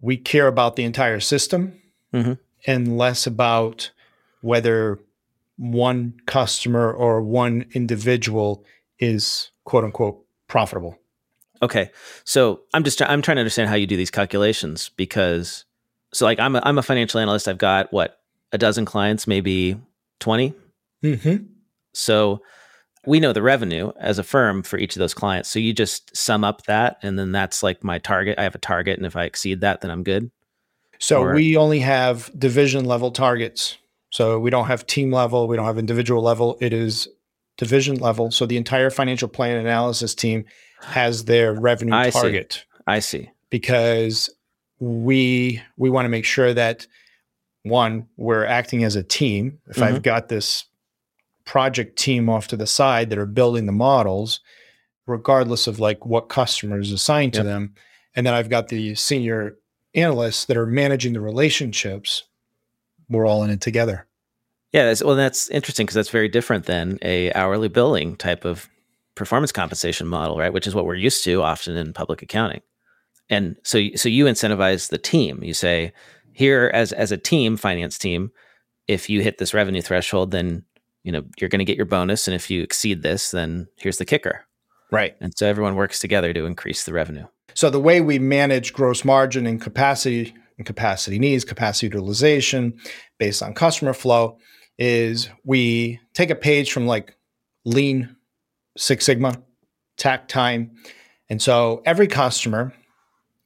[0.00, 1.80] we care about the entire system
[2.12, 2.34] mm-hmm.
[2.66, 3.90] and less about
[4.42, 4.98] whether
[5.56, 8.64] one customer or one individual
[9.04, 10.98] is quote unquote profitable.
[11.62, 11.90] Okay.
[12.24, 15.64] So I'm just I'm trying to understand how you do these calculations because
[16.12, 17.48] so like I'm a, I'm a financial analyst.
[17.48, 18.18] I've got what
[18.52, 19.80] a dozen clients, maybe
[20.20, 20.54] 20.
[21.02, 21.44] Mm-hmm.
[21.92, 22.42] So
[23.06, 25.48] we know the revenue as a firm for each of those clients.
[25.48, 28.38] So you just sum up that and then that's like my target.
[28.38, 30.30] I have a target and if I exceed that then I'm good.
[30.98, 33.76] So or, we only have division level targets.
[34.10, 36.56] So we don't have team level, we don't have individual level.
[36.60, 37.08] It is
[37.56, 38.30] division level.
[38.30, 40.44] So the entire financial plan analysis team
[40.80, 42.52] has their revenue I target.
[42.52, 42.82] See.
[42.86, 43.30] I see.
[43.50, 44.30] Because
[44.80, 46.86] we we want to make sure that
[47.62, 49.58] one we're acting as a team.
[49.68, 49.82] If Mhm.
[49.82, 50.64] I've got this
[51.44, 54.40] project team off to the side that are building the models,
[55.06, 57.74] regardless of like what customers assigned to them,
[58.14, 59.56] and then I've got the senior
[59.94, 62.24] analysts that are managing the relationships.
[63.08, 64.06] We're all in it together.
[64.74, 68.68] Yeah, that's, well, that's interesting because that's very different than a hourly billing type of
[69.14, 70.52] performance compensation model, right?
[70.52, 72.60] Which is what we're used to often in public accounting.
[73.30, 75.44] And so, so you incentivize the team.
[75.44, 75.92] You say,
[76.32, 78.32] here as as a team, finance team,
[78.88, 80.64] if you hit this revenue threshold, then
[81.04, 83.98] you know you're going to get your bonus, and if you exceed this, then here's
[83.98, 84.44] the kicker.
[84.90, 85.16] Right.
[85.20, 87.26] And so everyone works together to increase the revenue.
[87.54, 92.78] So the way we manage gross margin and capacity and capacity needs, capacity utilization
[93.18, 94.36] based on customer flow
[94.78, 97.16] is we take a page from like
[97.64, 98.16] lean
[98.76, 99.40] Six Sigma,
[99.96, 100.72] takt time.
[101.28, 102.74] And so every customer,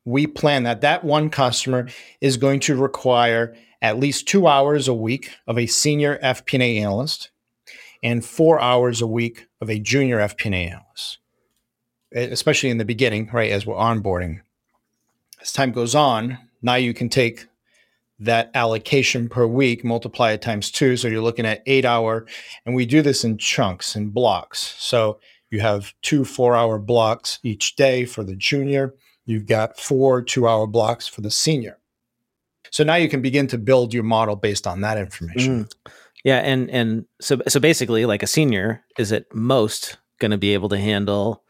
[0.04, 1.88] we plan that that one customer
[2.20, 7.30] is going to require at least two hours a week of a senior FP&A analyst
[8.02, 11.18] and four hours a week of a junior FP&A analyst
[12.12, 14.40] especially in the beginning, right, as we're onboarding.
[15.40, 17.46] As time goes on, now you can take
[18.20, 20.96] that allocation per week, multiply it times two.
[20.96, 22.26] So you're looking at eight hour,
[22.66, 24.74] and we do this in chunks and blocks.
[24.78, 28.94] So you have two four hour blocks each day for the junior.
[29.24, 31.78] You've got four two hour blocks for the senior.
[32.70, 35.64] So now you can begin to build your model based on that information.
[35.64, 35.72] Mm.
[36.24, 40.54] Yeah, and and so so basically, like a senior is at most going to be
[40.54, 41.44] able to handle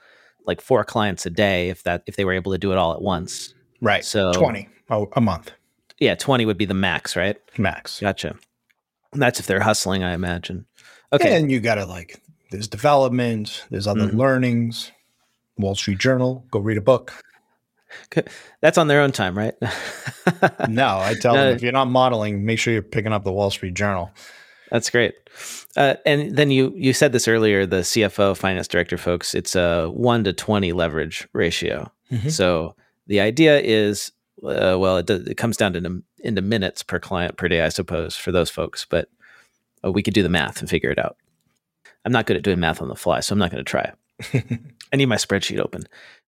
[0.47, 2.93] like four clients a day if that if they were able to do it all
[2.93, 3.55] at once.
[3.81, 4.05] Right.
[4.05, 5.53] So 20 a, a month
[6.01, 7.37] Yeah, twenty would be the max, right?
[7.59, 8.01] max.
[8.01, 8.37] Gotcha.
[9.13, 10.67] And that's if they're hustling, I imagine.
[11.13, 11.37] Okay.
[11.37, 14.15] And you got to like, there's development, there's other Mhm.
[14.17, 14.93] learnings.
[15.57, 17.13] Wall Street Journal, go read a book.
[18.61, 19.55] That's on their own time, right?
[20.69, 21.47] No, I tell No.
[21.47, 24.11] them if you're not modeling, make sure you're picking up the Wall Street Journal.
[24.71, 25.15] That's great.
[25.77, 29.87] Uh, and then you you said this earlier, the CFO, finance director folks, it's a
[29.89, 31.91] one to twenty leverage ratio.
[32.13, 32.31] Mhm.
[32.31, 34.13] So the idea is,
[34.45, 38.17] uh, well, it, it comes down to into minutes per client per day, I suppose,
[38.17, 38.87] for those folks.
[38.89, 39.09] But
[39.85, 41.17] uh, we could do the math and figure it out.
[42.05, 43.93] I'm not good at doing math on the fly, so I'm not going to try.
[44.93, 45.85] I need my spreadsheet open.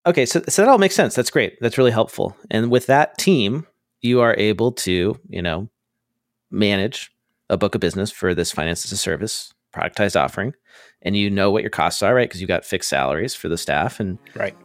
[0.06, 1.14] Okay, so so that all makes sense.
[1.14, 1.58] That's great.
[1.60, 2.36] That's really helpful.
[2.50, 3.66] And with that team,
[4.00, 5.68] you are able to, you know,
[6.50, 7.12] manage
[7.48, 10.54] a book of business for this finance as a service productized offering,
[11.02, 12.28] and you know what your costs are, right?
[12.28, 14.56] Because you got fixed salaries for the staff, and Right.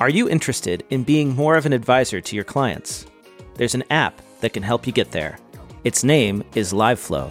[0.00, 3.04] Are you interested in being more of an advisor to your clients?
[3.56, 5.38] There's an app that can help you get there.
[5.84, 7.30] Its name is LiveFlow.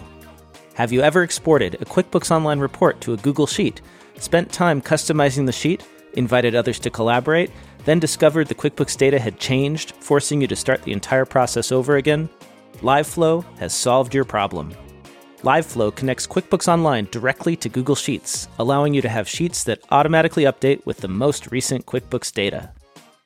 [0.74, 3.80] Have you ever exported a QuickBooks Online report to a Google Sheet,
[4.18, 7.50] spent time customizing the sheet, invited others to collaborate,
[7.86, 11.96] then discovered the QuickBooks data had changed, forcing you to start the entire process over
[11.96, 12.28] again?
[12.82, 14.72] LiveFlow has solved your problem.
[15.42, 20.44] LiveFlow connects QuickBooks Online directly to Google Sheets, allowing you to have sheets that automatically
[20.44, 22.70] update with the most recent QuickBooks data.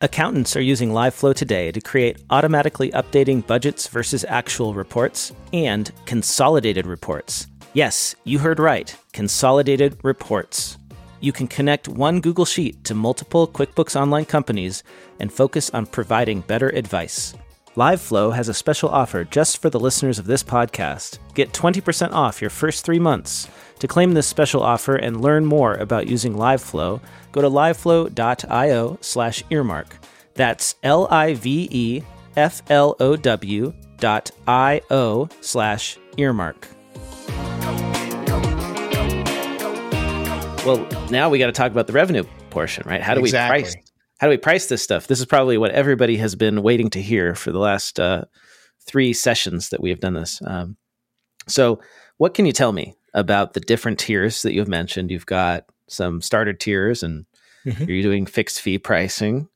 [0.01, 6.87] Accountants are using LiveFlow today to create automatically updating budgets versus actual reports and consolidated
[6.87, 7.49] reports.
[7.73, 10.79] Yes, you heard right, consolidated reports.
[11.19, 14.85] You can connect one Google Sheet to multiple QuickBooks Online companies
[15.19, 17.35] and focus on providing better advice.
[17.77, 21.19] LiveFlow has a special offer just for the listeners of this podcast.
[21.35, 23.49] Get 20% off your first three months.
[23.81, 27.01] To claim this special offer and learn more about using LiveFlow,
[27.33, 29.97] go to liveflow.io slash earmark.
[30.35, 32.03] That's L I V E
[32.37, 36.69] F L O W dot I O slash earmark.
[40.65, 43.03] Well, now we got to talk about the revenue portion, right?
[43.03, 43.59] How do Exactly.
[43.59, 43.77] we price?
[44.19, 45.07] How do we price this stuff?
[45.07, 48.25] This is probably what everybody has been waiting to hear for the last uh,
[48.87, 50.41] three sessions that we have done this.
[50.47, 50.77] Um,
[51.47, 51.81] so,
[52.19, 55.11] what can you tell me about the different tiers that you've mentioned?
[55.11, 57.27] You've got some starter tiers, and
[57.67, 57.89] Mhm.
[57.89, 59.49] you're doing fixed fee pricing.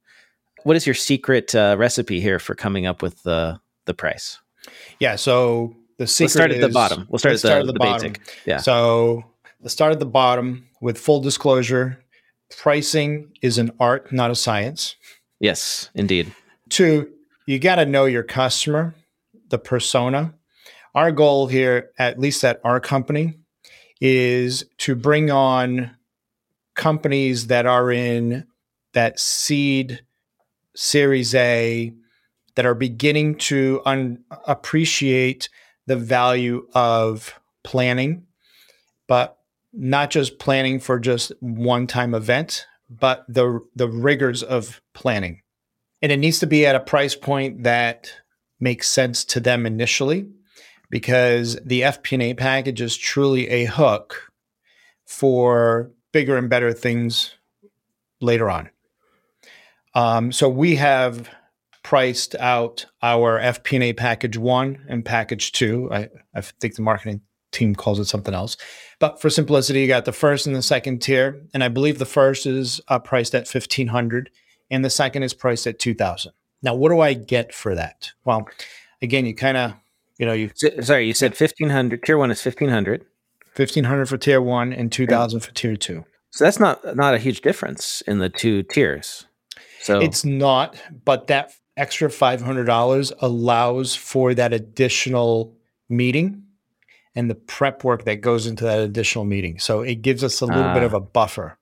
[0.64, 4.38] What is your secret uh, recipe here for coming up with the the price?
[4.98, 5.16] Yeah.
[5.16, 7.06] So the secret Let's start at the bottom.
[7.08, 8.20] We'll start at the, start the, basic.
[8.44, 8.58] Yeah.
[8.58, 9.24] So
[9.60, 12.02] let's start at the bottom with full disclosure.
[12.56, 14.96] Pricing is an art, not a science.
[15.40, 16.34] Yes, indeed.
[16.68, 17.10] Two,
[17.46, 18.94] you got to know your customer,
[19.48, 20.34] the persona.
[20.94, 23.38] Our goal here, at least at our company,
[24.00, 25.96] is to bring on
[26.74, 28.46] companies that are in
[28.94, 30.02] that seed
[30.74, 31.92] series A
[32.54, 35.48] that are beginning to un- appreciate
[35.86, 38.26] the value of planning,
[39.06, 39.37] but
[39.78, 45.42] not just planning for just one time event, but the the rigors of planning.
[46.02, 48.12] And it needs to be at a price point that
[48.60, 50.28] makes sense to them initially
[50.90, 54.32] because the FP&A package is truly a hook
[55.06, 57.34] for bigger and better things
[58.20, 58.70] later on.
[59.94, 61.28] Um, so we have
[61.82, 65.88] priced out our FP&A package one and package two.
[65.92, 67.22] I, I think the marketing
[67.52, 68.56] team calls it something else.
[68.98, 72.04] But for simplicity, you got the first and the second tier, and I believe the
[72.06, 74.30] first is uh, priced at fifteen hundred,
[74.70, 76.32] and the second is priced at two thousand.
[76.62, 78.10] Now, what do I get for that?
[78.24, 78.48] Well,
[79.00, 79.74] again, you kind of,
[80.18, 82.02] you know, you sorry, you said fifteen hundred.
[82.02, 83.04] Tier one is fifteen hundred.
[83.54, 86.04] Fifteen hundred for tier one and two thousand for tier two.
[86.30, 89.26] So that's not not a huge difference in the two tiers.
[89.80, 95.56] So it's not, but that extra five hundred dollars allows for that additional
[95.88, 96.42] meeting
[97.18, 99.58] and the prep work that goes into that additional meeting.
[99.58, 100.98] So it gives us a little uh, bit of ah.
[100.98, 101.58] a buffer.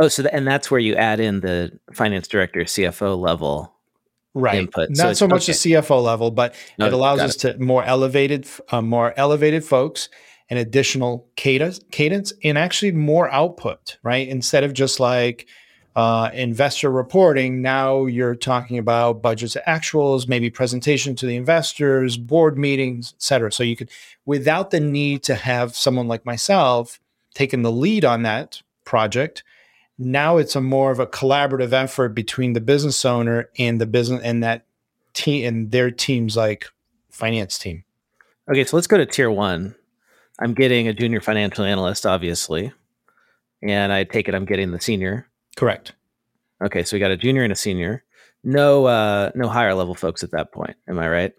[0.00, 3.74] Oh, so the, and that's where you add in the finance director, CFO level
[4.32, 4.90] right input.
[4.90, 5.52] Not so, so much okay.
[5.52, 7.54] the CFO level, but no, it allows us it.
[7.54, 10.08] to more elevated, uh, more elevated folks
[10.48, 13.98] and additional cadence, cadence, and actually more output.
[14.04, 15.48] Right, instead of just like
[15.96, 22.56] uh, investor reporting, now you're talking about budgets, actuals, maybe presentation to the investors, board
[22.56, 23.52] meetings, et cetera.
[23.52, 23.90] So you could,
[24.24, 27.00] without the need to have someone like myself
[27.34, 29.42] taking the lead on that project,
[29.98, 34.22] now it's a more of a collaborative effort between the business owner and the business
[34.22, 34.64] and that
[35.12, 36.66] team and their team's like
[37.10, 37.84] finance team.
[38.48, 39.74] Okay, so let's go to tier one.
[40.38, 42.72] I'm getting a junior financial analyst, obviously,
[43.60, 45.26] and I take it I'm getting the senior
[45.56, 45.92] Correct.
[46.62, 48.04] Okay, so we got a junior and a senior.
[48.42, 50.76] No, uh, no higher level folks at that point.
[50.88, 51.32] Am I right?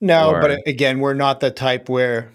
[0.00, 0.40] No, or...
[0.40, 2.30] but again, we're not the type where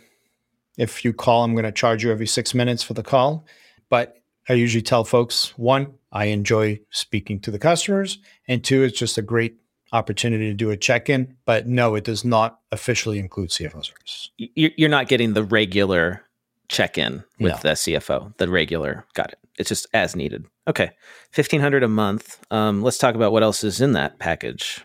[0.77, 3.45] if you call, I'm going to charge you every six minutes for the call.
[3.89, 8.17] But I usually tell folks one, I enjoy speaking to the customers,
[8.47, 9.57] and two, it's just a great
[9.91, 11.35] opportunity to do a check in.
[11.45, 14.29] But no, it does not officially include CFO service.
[14.37, 16.23] You're not getting the regular
[16.69, 17.69] check in with no.
[17.69, 19.05] the CFO, the regular.
[19.13, 19.39] Got it.
[19.59, 20.45] It's just as needed.
[20.67, 20.91] Okay,
[21.31, 22.43] fifteen hundred a month.
[22.49, 24.83] Um, let's talk about what else is in that package.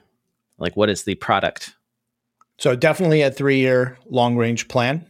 [0.59, 1.75] Like, what is the product?
[2.59, 5.07] So definitely a three-year long-range plan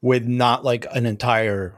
[0.00, 1.74] with not like an entire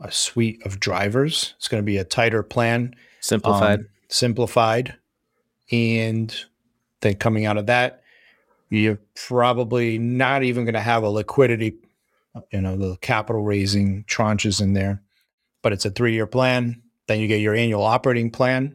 [0.00, 1.54] a suite of drivers.
[1.56, 4.94] It's going to be a tighter plan, simplified, um, simplified,
[5.72, 6.34] and
[7.00, 8.02] then coming out of that,
[8.70, 11.76] you're probably not even going to have a liquidity,
[12.52, 15.02] you know, the capital raising tranches in there
[15.68, 16.80] but it's a three year plan.
[17.08, 18.74] Then you get your annual operating plan,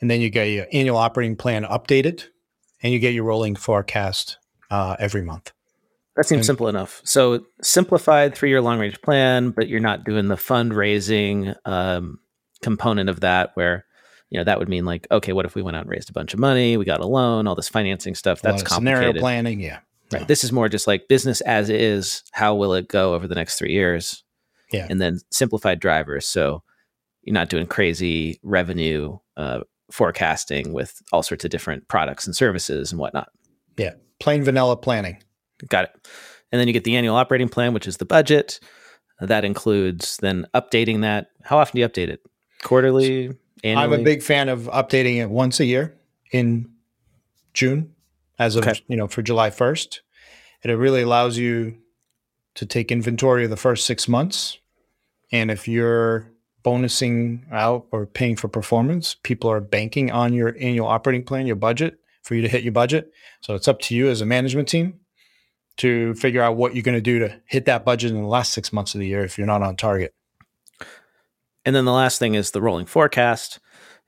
[0.00, 2.22] and then you get your annual operating plan updated,
[2.84, 4.38] and you get your rolling forecast
[4.70, 5.50] uh, every month.
[6.14, 7.00] That seems and, simple enough.
[7.02, 12.20] So simplified three year long range plan, but you're not doing the fundraising um,
[12.62, 13.84] component of that where
[14.30, 16.12] you know that would mean like okay what if we went out and raised a
[16.12, 19.60] bunch of money we got a loan all this financing stuff that's complicated scenario planning
[19.60, 19.80] yeah
[20.12, 23.34] right this is more just like business as is how will it go over the
[23.34, 24.23] next three years
[24.74, 24.86] yeah.
[24.90, 26.26] And then simplified drivers.
[26.26, 26.62] So
[27.22, 29.60] you're not doing crazy revenue uh,
[29.90, 33.28] forecasting with all sorts of different products and services and whatnot.
[33.76, 33.94] Yeah.
[34.20, 35.22] Plain vanilla planning.
[35.68, 36.08] Got it.
[36.52, 38.60] And then you get the annual operating plan, which is the budget.
[39.20, 41.28] That includes then updating that.
[41.42, 42.20] How often do you update it?
[42.62, 43.36] Quarterly?
[43.62, 43.84] Annually?
[43.84, 45.96] I'm a big fan of updating it once a year
[46.32, 46.70] in
[47.54, 47.94] June,
[48.38, 48.80] as of, okay.
[48.88, 50.00] you know, for July 1st.
[50.62, 51.78] And it really allows you
[52.56, 54.58] to take inventory of the first six months.
[55.34, 56.30] And if you're
[56.64, 61.56] bonusing out or paying for performance, people are banking on your annual operating plan, your
[61.56, 63.10] budget for you to hit your budget.
[63.40, 65.00] So it's up to you as a management team
[65.78, 68.52] to figure out what you're going to do to hit that budget in the last
[68.52, 70.14] six months of the year if you're not on target.
[71.64, 73.58] And then the last thing is the rolling forecast.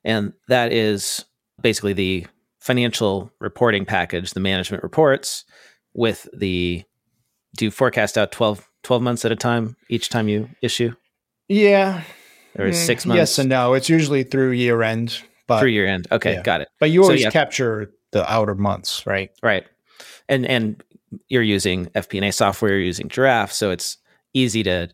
[0.05, 1.25] And that is
[1.61, 2.29] basically the
[2.61, 5.45] financial reporting package, the management reports
[5.93, 6.85] with the
[7.57, 10.95] do forecast out 12, 12 months at a time each time you issue?
[11.49, 12.03] Yeah.
[12.59, 13.19] Or is six months?
[13.19, 13.75] Yes and no.
[13.75, 15.21] It's usually through year end.
[15.47, 16.09] But through year end.
[16.11, 16.43] Okay, yeah.
[16.43, 16.69] got it.
[16.81, 17.31] But you always so, yeah.
[17.31, 19.31] capture the outer months, right?
[19.43, 19.65] Right.
[20.29, 20.83] And and
[21.29, 23.99] you're using FP&A software, you're using Jirav, so it's
[24.35, 24.89] easy to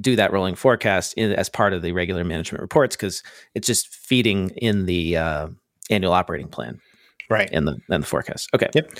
[0.00, 3.22] do that rolling forecast in, as part of the regular management reports because
[3.54, 5.48] it's just feeding in the uh,
[5.90, 6.78] annual operating plan,
[7.28, 7.48] right?
[7.52, 8.48] And the and the forecast.
[8.54, 8.68] Okay.
[8.74, 8.90] Yep.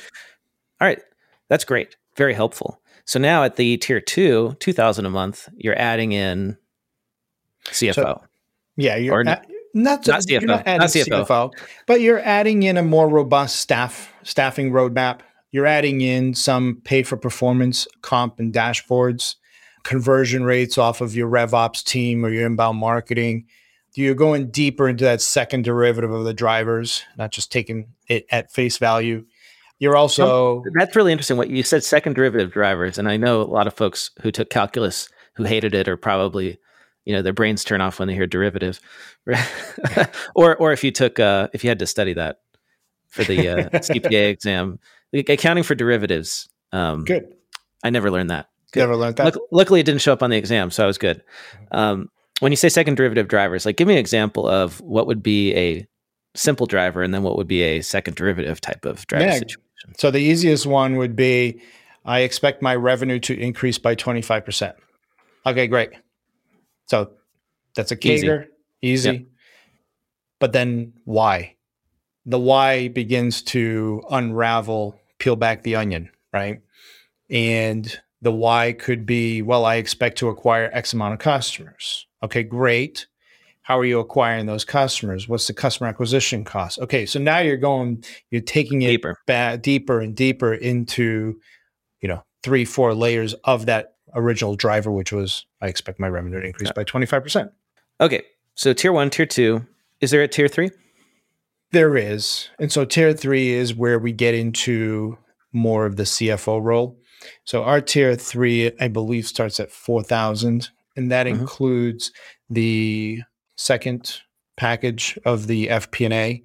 [0.81, 1.01] All right,
[1.49, 1.97] that's great.
[2.17, 2.81] Very helpful.
[3.05, 6.57] So now at the tier two, 2000 a month, you're adding in
[7.67, 7.95] CFO.
[7.95, 8.23] So,
[8.77, 11.27] yeah, you're or, at, not, not CFO, not adding not CFO.
[11.27, 11.53] CFO,
[11.87, 15.21] but you're adding in a more robust staff staffing roadmap.
[15.53, 19.37] You're adding in some pay for performance comp and dashboards,
[19.83, 23.47] conversion rates off of your RevOps team or your inbound marketing.
[23.95, 28.53] you're going deeper into that second derivative of the drivers, not just taking it at
[28.53, 29.25] face value.
[29.81, 31.37] You're also that's really interesting.
[31.39, 34.51] What you said, second derivative drivers, and I know a lot of folks who took
[34.51, 36.59] calculus who hated it, or probably,
[37.11, 38.81] you know, their brains turn off when they hear derivative,
[40.37, 42.39] or or if you took uh, if you had to study that
[43.09, 44.79] for the uh, CPA exam,
[45.13, 46.49] accounting for derivatives.
[46.71, 47.35] Um, good.
[47.83, 48.49] I never learned that.
[48.71, 48.81] Good.
[48.81, 49.37] Never learned that.
[49.51, 51.25] luckily, it didn't show up on the exam, so I was good.
[51.73, 55.21] Um, when you say second derivative drivers, like give me an example of what would
[55.21, 55.89] be a
[56.37, 59.63] simple driver, and then what would be a second derivative type of driver yeah, situation.
[59.99, 61.61] So the easiest one would be
[62.05, 64.75] I expect my revenue to increase by 25%.
[65.45, 65.91] Okay, great.
[66.91, 67.13] So
[67.77, 68.47] that's a CAGR,
[68.83, 69.09] easy.
[69.09, 69.13] easy.
[69.13, 69.23] Yep.
[70.41, 71.55] But then why?
[72.27, 76.63] The why begins to unravel, peel back the onion, right?
[77.31, 82.09] And the why could be, well, I expect to acquire X amount of customers.
[82.25, 83.07] Okay, great.
[83.63, 85.29] How are you acquiring those customers?
[85.29, 86.81] What's the customer acquisition cost?
[86.81, 91.39] Okay, so now you're going, you're taking it deeper, ba- deeper and deeper into,
[92.01, 96.41] you know, three, four layers of that original driver, which was I expect my revenue
[96.41, 97.51] to increase by 25%.
[98.01, 98.23] Okay,
[98.55, 99.67] so tier one, tier two.
[100.01, 100.71] Is there a tier three?
[101.73, 102.49] There is.
[102.59, 105.19] And so tier three is where we get into
[105.53, 106.99] more of the CFO role.
[107.45, 111.41] So our tier three, I believe, starts at 4,000, and that mm-hmm.
[111.41, 112.13] includes
[112.49, 113.21] the
[113.57, 114.21] second
[114.57, 116.43] package of the FP&A,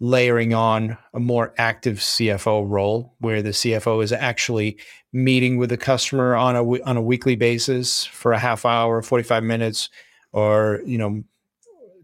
[0.00, 4.78] layering on a more active CFO role where the CFO is actually
[5.12, 9.42] meeting with the customer on a on a weekly basis for a half hour, 45
[9.42, 9.90] minutes
[10.32, 11.22] or you know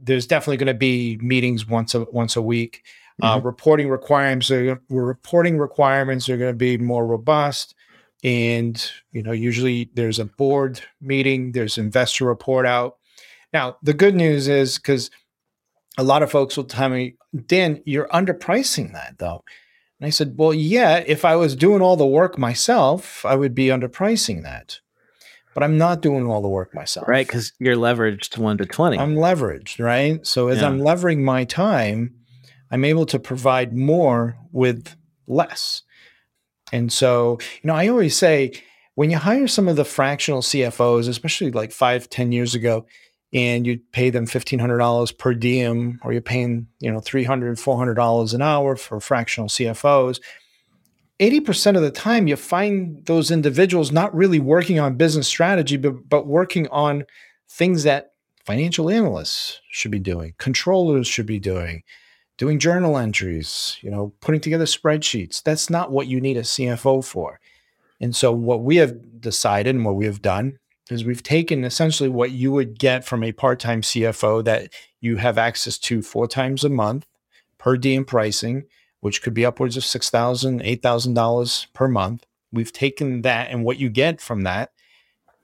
[0.02, 2.82] there's definitely going to be meetings once a once a week.
[3.22, 3.38] Uh, mm-hmm.
[3.38, 7.74] Uh, reporting requirements are reporting requirements are going to be more robust
[8.24, 12.96] and you know usually there's a board meeting there's investor report out
[13.54, 15.12] now, the good news is because
[15.96, 17.16] a lot of folks will tell me,
[17.46, 19.44] Dan, you're underpricing that though.
[20.00, 23.54] And I said, well, yeah, if I was doing all the work myself, I would
[23.54, 24.80] be underpricing that.
[25.54, 27.06] But I'm not doing all the work myself.
[27.06, 27.26] Right.
[27.26, 28.98] Because you're leveraged one to 20.
[28.98, 30.26] I'm leveraged, right?
[30.26, 30.66] So as yeah.
[30.66, 32.12] I'm levering my time,
[32.72, 34.96] I'm able to provide more with
[35.28, 35.82] less.
[36.72, 38.52] And so, you know, I always say
[38.96, 42.86] when you hire some of the fractional CFOs, especially like five, ten years ago,
[43.34, 47.26] and you pay them $1,500 per diem, or you're paying, you know, $300,
[47.60, 50.20] $400 an hour for fractional CFOs,
[51.20, 56.08] 80% of the time you find those individuals not really working on business strategy, but,
[56.08, 57.04] but working on
[57.48, 58.12] things that
[58.46, 61.82] financial analysts should be doing, controllers should be doing,
[62.38, 65.42] doing journal entries, you know, putting together spreadsheets.
[65.42, 67.40] That's not what you need a CFO for.
[68.00, 70.58] And so what we have decided and what we have done
[70.90, 75.38] is we've taken essentially what you would get from a part-time CFO that you have
[75.38, 77.06] access to four times a month
[77.58, 78.64] per diem pricing,
[79.00, 82.26] which could be upwards of $6,000, $8,000 per month.
[82.52, 84.72] We've taken that and what you get from that,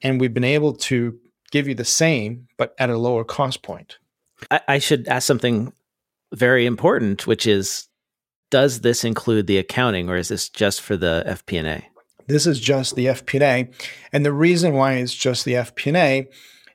[0.02, 1.18] and we've been able to
[1.50, 3.98] give you the same, but at a lower cost point.
[4.50, 5.72] I, I should ask something
[6.32, 7.88] very important, which is,
[8.50, 11.89] does this include the accounting or is this just for the FP&A?
[12.30, 13.70] This is just the FP&A.
[14.12, 16.28] And the reason why it's just the FP&A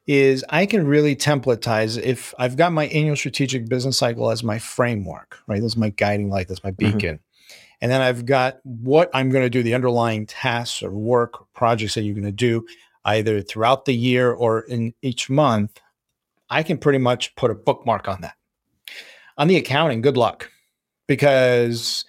[0.08, 4.60] is I can really templatize if I've got my annual strategic business cycle as my
[4.60, 5.62] framework, right?
[5.62, 6.98] That's my guiding light, that's my mm-hmm.
[6.98, 7.16] beacon.
[7.16, 7.56] Mm-hmm.
[7.82, 11.96] And then I've got what I'm going to do, the underlying tasks or work projects
[11.96, 12.66] that you're going to do
[13.04, 15.80] either throughout the year or in each month.
[16.50, 18.36] I can pretty much put a bookmark on that.
[19.38, 20.50] On the accounting, good luck
[21.08, 22.06] because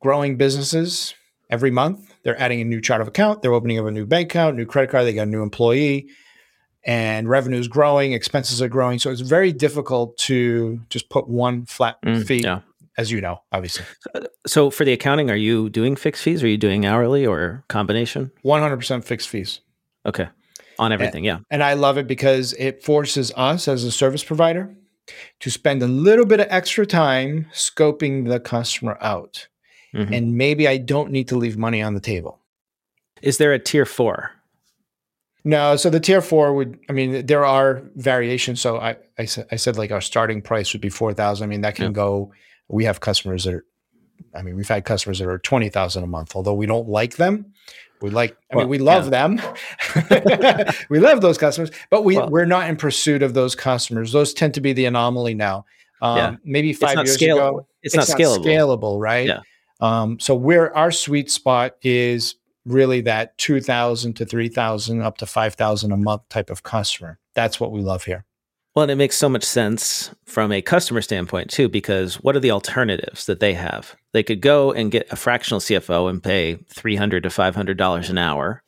[0.00, 1.14] growing businesses
[1.50, 4.30] every month they're adding a new chart of account, they're opening up a new bank
[4.30, 6.08] account, new credit card, they got a new employee,
[6.84, 8.98] and revenue is growing, expenses are growing.
[8.98, 12.60] So it's very difficult to just put one flat mm, fee, yeah.
[12.96, 13.84] as you know, obviously.
[14.46, 16.42] So for the accounting, are you doing fixed fees?
[16.42, 18.30] Are you doing hourly or combination?
[18.44, 19.60] 100% fixed fees.
[20.06, 20.28] Okay.
[20.78, 21.44] On everything, and, yeah.
[21.50, 24.74] And I love it because it forces us as a service provider
[25.40, 29.48] to spend a little bit of extra time scoping the customer out.
[29.94, 30.14] Mm-hmm.
[30.14, 32.38] And maybe I don't need to leave money on the table.
[33.22, 34.30] Is there a tier four?
[35.44, 38.60] No, so the tier four would, I mean, there are variations.
[38.60, 41.42] So I, I, said, I said like our starting price would be 4,000.
[41.42, 41.92] I mean, that can yeah.
[41.92, 42.32] go,
[42.68, 43.64] we have customers that are,
[44.34, 47.52] I mean, we've had customers that are 20,000 a month, although we don't like them.
[48.02, 49.28] We like, I well, mean, we love yeah.
[49.28, 49.40] them.
[50.90, 54.12] we love those customers, but we, well, we're not in pursuit of those customers.
[54.12, 55.64] Those tend to be the anomaly now.
[56.02, 56.36] Um, yeah.
[56.44, 58.44] Maybe five years ago, it's, it's not, not scalable.
[58.44, 59.26] scalable, right?
[59.26, 59.40] Yeah.
[59.80, 65.92] Um, so where our sweet spot is really that 2000 to 3000 up to 5000
[65.92, 67.18] a month type of customer.
[67.34, 68.24] That's what we love here.
[68.74, 72.40] Well, and it makes so much sense from a customer standpoint too, because what are
[72.40, 73.96] the alternatives that they have?
[74.12, 77.78] They could go and get a fractional CFO and pay three hundred to five hundred
[77.78, 78.62] dollars an hour,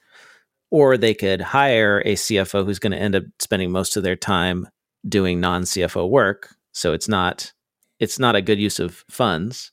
[0.71, 4.17] or they could hire a CFO who's going to end up spending most of their
[4.17, 4.67] time
[5.09, 6.55] doing non-CFO work.
[6.73, 7.53] So it's not
[8.01, 9.72] it's not a good use of funds.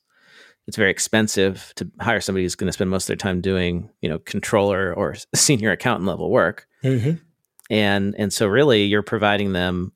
[0.70, 3.90] It's very expensive to hire somebody who's going to spend most of their time doing,
[4.00, 6.68] you know, controller or senior accountant level work.
[6.84, 7.16] Mm-hmm.
[7.70, 9.92] And and so really you're providing them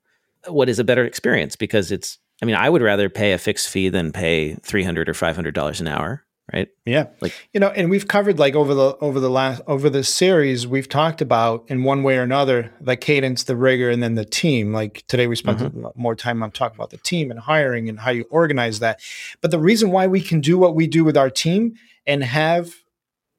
[0.47, 3.69] what is a better experience because it's I mean, I would rather pay a fixed
[3.69, 6.67] fee than pay 300 or 500 dollars an hour, right?
[6.85, 7.07] Yeah.
[7.21, 10.67] Like You know, and we've covered like over the over the last over the series,
[10.67, 14.25] we've talked about in one way or another the cadence, the rigor, and then the
[14.25, 14.73] team.
[14.73, 17.99] Like today, we spent lot more time on talking about the team and hiring and
[17.99, 18.99] how you organize that.
[19.41, 21.75] But the reason why we can do what we do with our team
[22.05, 22.73] and have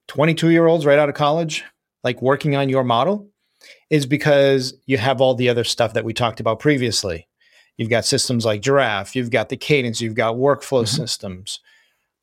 [0.08, 1.64] 22 year olds right out of college,
[2.02, 3.28] like working on your model,
[3.90, 7.28] is because you have all the other stuff that we talked about previously.
[7.76, 10.88] You've got systems like Jirav, you've got the cadence, you've got workflow Mhm.
[10.88, 11.60] systems.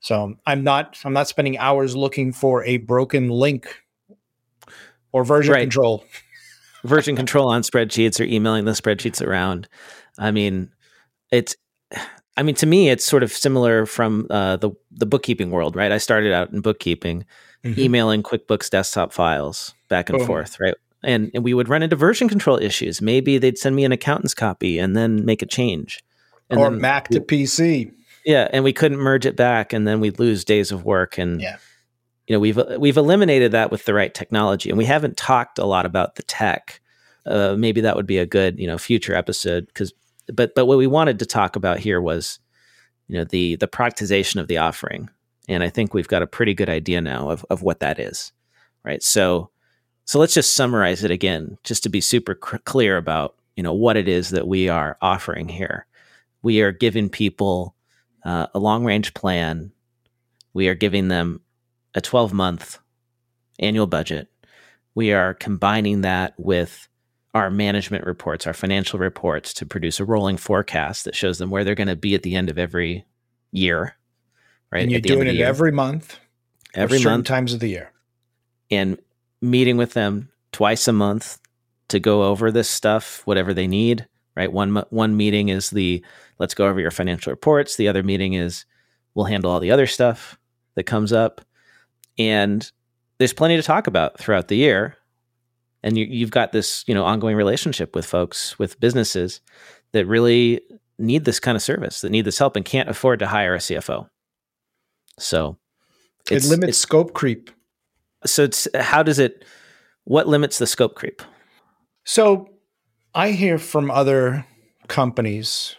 [0.04, 3.82] So I'm not I'm not spending hours looking for a broken link
[5.14, 5.62] or version Right.
[5.62, 6.04] control.
[6.84, 9.70] version control on spreadsheets or emailing the spreadsheets around.
[10.20, 10.70] I mean,
[11.32, 11.56] it's
[12.36, 15.92] I mean to me it's sort of similar from uh, the the bookkeeping world, right?
[15.92, 17.26] I started out in bookkeeping,
[17.64, 17.78] Mhm.
[17.78, 20.28] emailing QuickBooks desktop files back and Boom.
[20.28, 20.76] forth, right?
[21.06, 23.02] And, and we would run into version control issues.
[23.02, 26.04] Maybe they'd send me an accountant's copy and then make a change.
[26.50, 27.92] And or then- Mac to PC.
[28.26, 31.18] Yeah, and we couldn't merge it back, and then we'd lose days of work.
[31.18, 31.58] And Yeah.
[32.28, 35.66] you know, we've we've eliminated that with the right technology, and we haven't talked a
[35.66, 36.80] lot about the tech.
[37.26, 39.94] Uh, maybe that would be a good you know future episode because,
[40.34, 42.40] but but what we wanted to talk about here was,
[43.08, 45.10] you know, the the productization of the offering,
[45.50, 48.32] and I think we've got a pretty good idea now of of what that is,
[48.84, 49.04] right?
[49.04, 49.50] So,
[50.06, 53.98] so let's just summarize it again, just to be super clear about you know what
[53.98, 55.86] it is that we are offering here.
[56.42, 57.76] We are giving people
[58.26, 59.72] uh, a long range plan.
[60.54, 61.42] We are giving them
[61.96, 62.80] a 12 month
[63.60, 64.28] annual budget.
[64.96, 66.88] We are combining that with
[67.34, 71.64] our management reports, our financial reports to produce a rolling forecast that shows them where
[71.64, 73.06] they're going to be at the end of every
[73.52, 73.96] year.
[74.72, 74.84] Right.
[74.84, 75.48] and you're At the end doing it year.
[75.48, 76.20] every month,
[76.76, 77.92] every certain month times of the year.
[78.70, 78.98] and
[79.42, 81.40] meeting with them twice a month
[81.90, 84.08] to go over this stuff, whatever they need.
[84.36, 84.52] Right.
[84.52, 86.04] One one meeting is the
[86.40, 87.76] let's go over your financial reports.
[87.76, 88.66] The other meeting is
[89.14, 90.40] we'll handle all the other stuff
[90.76, 91.42] that comes up,
[92.18, 92.70] and
[93.20, 94.98] there's plenty to talk about throughout the year.
[95.84, 99.42] And you, you've got this you know ongoing relationship with folks with businesses
[99.92, 100.62] that really
[100.98, 103.60] need this kind of service, that need this help, and can't afford to hire a
[103.60, 104.10] CFO.
[105.20, 105.58] So
[106.30, 107.52] it limits scope creep.
[108.26, 109.46] so it's how does it
[110.06, 111.22] what limits the scope creep
[112.06, 112.50] So
[113.16, 114.46] I hear from other
[114.88, 115.76] companies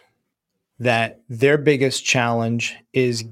[0.79, 3.25] that their biggest challenge is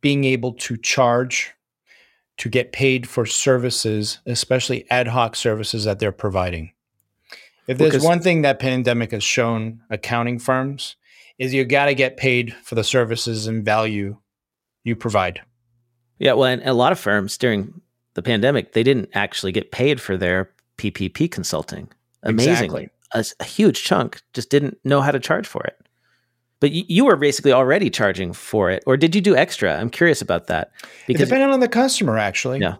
[0.00, 1.52] being able to charge
[2.38, 6.72] to get paid for services, especially ad hoc services that they're providing.
[7.66, 10.96] If there's Because- one thing that pandemic has shown accounting firms
[11.38, 14.16] is you got to get paid for the services and value
[14.84, 15.42] you provide.
[16.20, 17.80] yeah well and a lot of firms during
[18.14, 21.88] the pandemic they didn't actually get paid for their ppp consulting
[22.24, 22.88] amazingly Exactly.
[23.12, 25.76] A, a huge chunk just didn't know how to charge for it
[26.60, 29.90] but you, you were basically already charging for it or did you do extra i'm
[29.90, 30.72] curious about that
[31.06, 32.60] It depended on the customer, actually.
[32.60, 32.76] Yeah.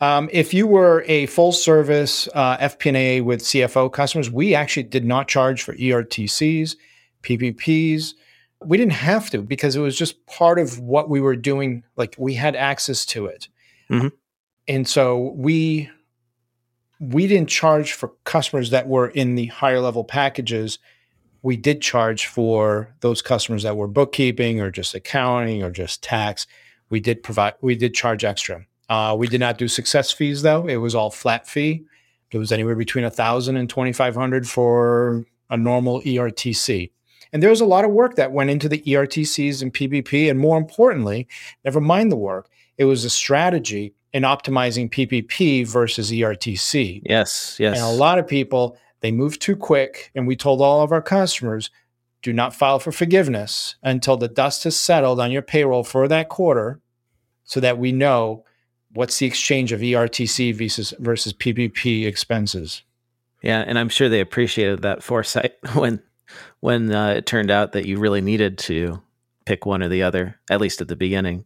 [0.00, 5.04] Um, if you were a full service uh, FP&A with CFO customers, we actually did
[5.04, 6.76] not charge for ERTCs,
[7.24, 8.14] PPPs.
[8.64, 11.82] We didn't have to because it was just part of what we were doing.
[11.96, 13.48] Like we had access to it,
[13.90, 14.12] Mhm.
[14.68, 15.90] and so we
[17.00, 20.78] we didn't charge for customers that were in the higher level packages.
[21.42, 26.46] We did charge for those customers that were bookkeeping or just accounting or just tax.
[26.90, 28.66] We did provide we did charge extra.
[28.88, 30.66] Uh, we did not do success fees though.
[30.66, 31.84] It was all flat fee.
[32.30, 36.90] It was anywhere between a thousand and 2500 for a normal ertc
[37.32, 40.38] and there was a lot of work that went into the ertcs and ppp and
[40.38, 41.26] more importantly
[41.64, 47.76] never mind the work it was a strategy in optimizing ppp versus ertc yes yes
[47.76, 50.10] and a lot of people, they move too quick.
[50.14, 51.70] And we told all of our customers,
[52.22, 56.28] do not file for forgiveness until the dust has settled on your payroll for that
[56.28, 56.80] quarter
[57.44, 58.44] so that we know
[58.92, 62.82] what's the exchange of ERTC versus, versus PPP expenses.
[63.42, 66.02] yeah and i'm sure they appreciated that foresight when
[66.60, 69.00] when uh, it turned out that you really needed to
[69.44, 71.44] pick one or the other at least at the beginning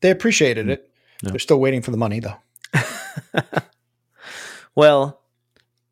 [0.00, 0.90] They appreciated it.
[1.22, 1.30] Yeah.
[1.30, 2.36] They're still waiting for the money though.
[4.74, 5.20] well,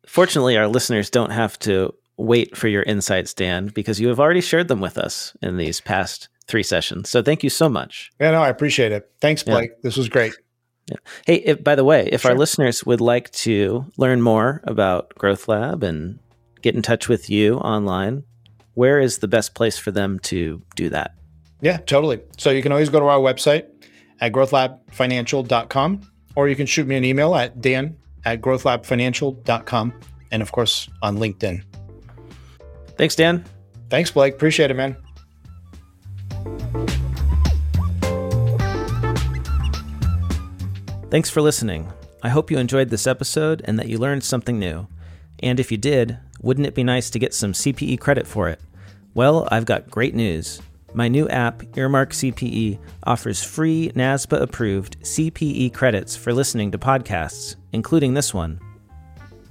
[0.05, 4.41] fortunately, our listeners don't have to wait for your insights, Dan, because you have already
[4.41, 7.09] shared them with us in these past three sessions.
[7.09, 8.11] So thank you so much.
[8.19, 9.09] Yeah, no, I appreciate it.
[9.21, 9.71] Thanks, Blake.
[9.71, 9.77] Yeah.
[9.83, 10.33] This was great.
[10.89, 10.97] Yeah.
[11.25, 12.31] Hey, if, by the way, if sure.
[12.31, 16.19] our listeners would like to learn more about Growth Lab and
[16.61, 18.23] get in touch with you online,
[18.73, 21.15] where is the best place for them to do that?
[21.61, 22.21] Yeah, totally.
[22.37, 23.67] So you can always go to our website
[24.21, 26.01] at growthlabfinancial.com
[26.35, 29.93] or you can shoot me an email at dan at growthlabfinancial.com
[30.31, 31.63] and of course on LinkedIn.
[32.97, 33.43] Thanks, Dan.
[33.89, 34.35] Thanks, Blake.
[34.35, 34.95] Appreciate it, man.
[41.09, 41.91] Thanks for listening.
[42.23, 44.87] I hope you enjoyed this episode and that you learned something new.
[45.43, 48.61] And if you did, wouldn't it be nice to get some CPE credit for it?
[49.13, 50.61] Well, I've got great news.
[50.93, 57.55] My new app, Earmark CPE, offers free NASBA approved CPE credits for listening to podcasts,
[57.71, 58.59] including this one.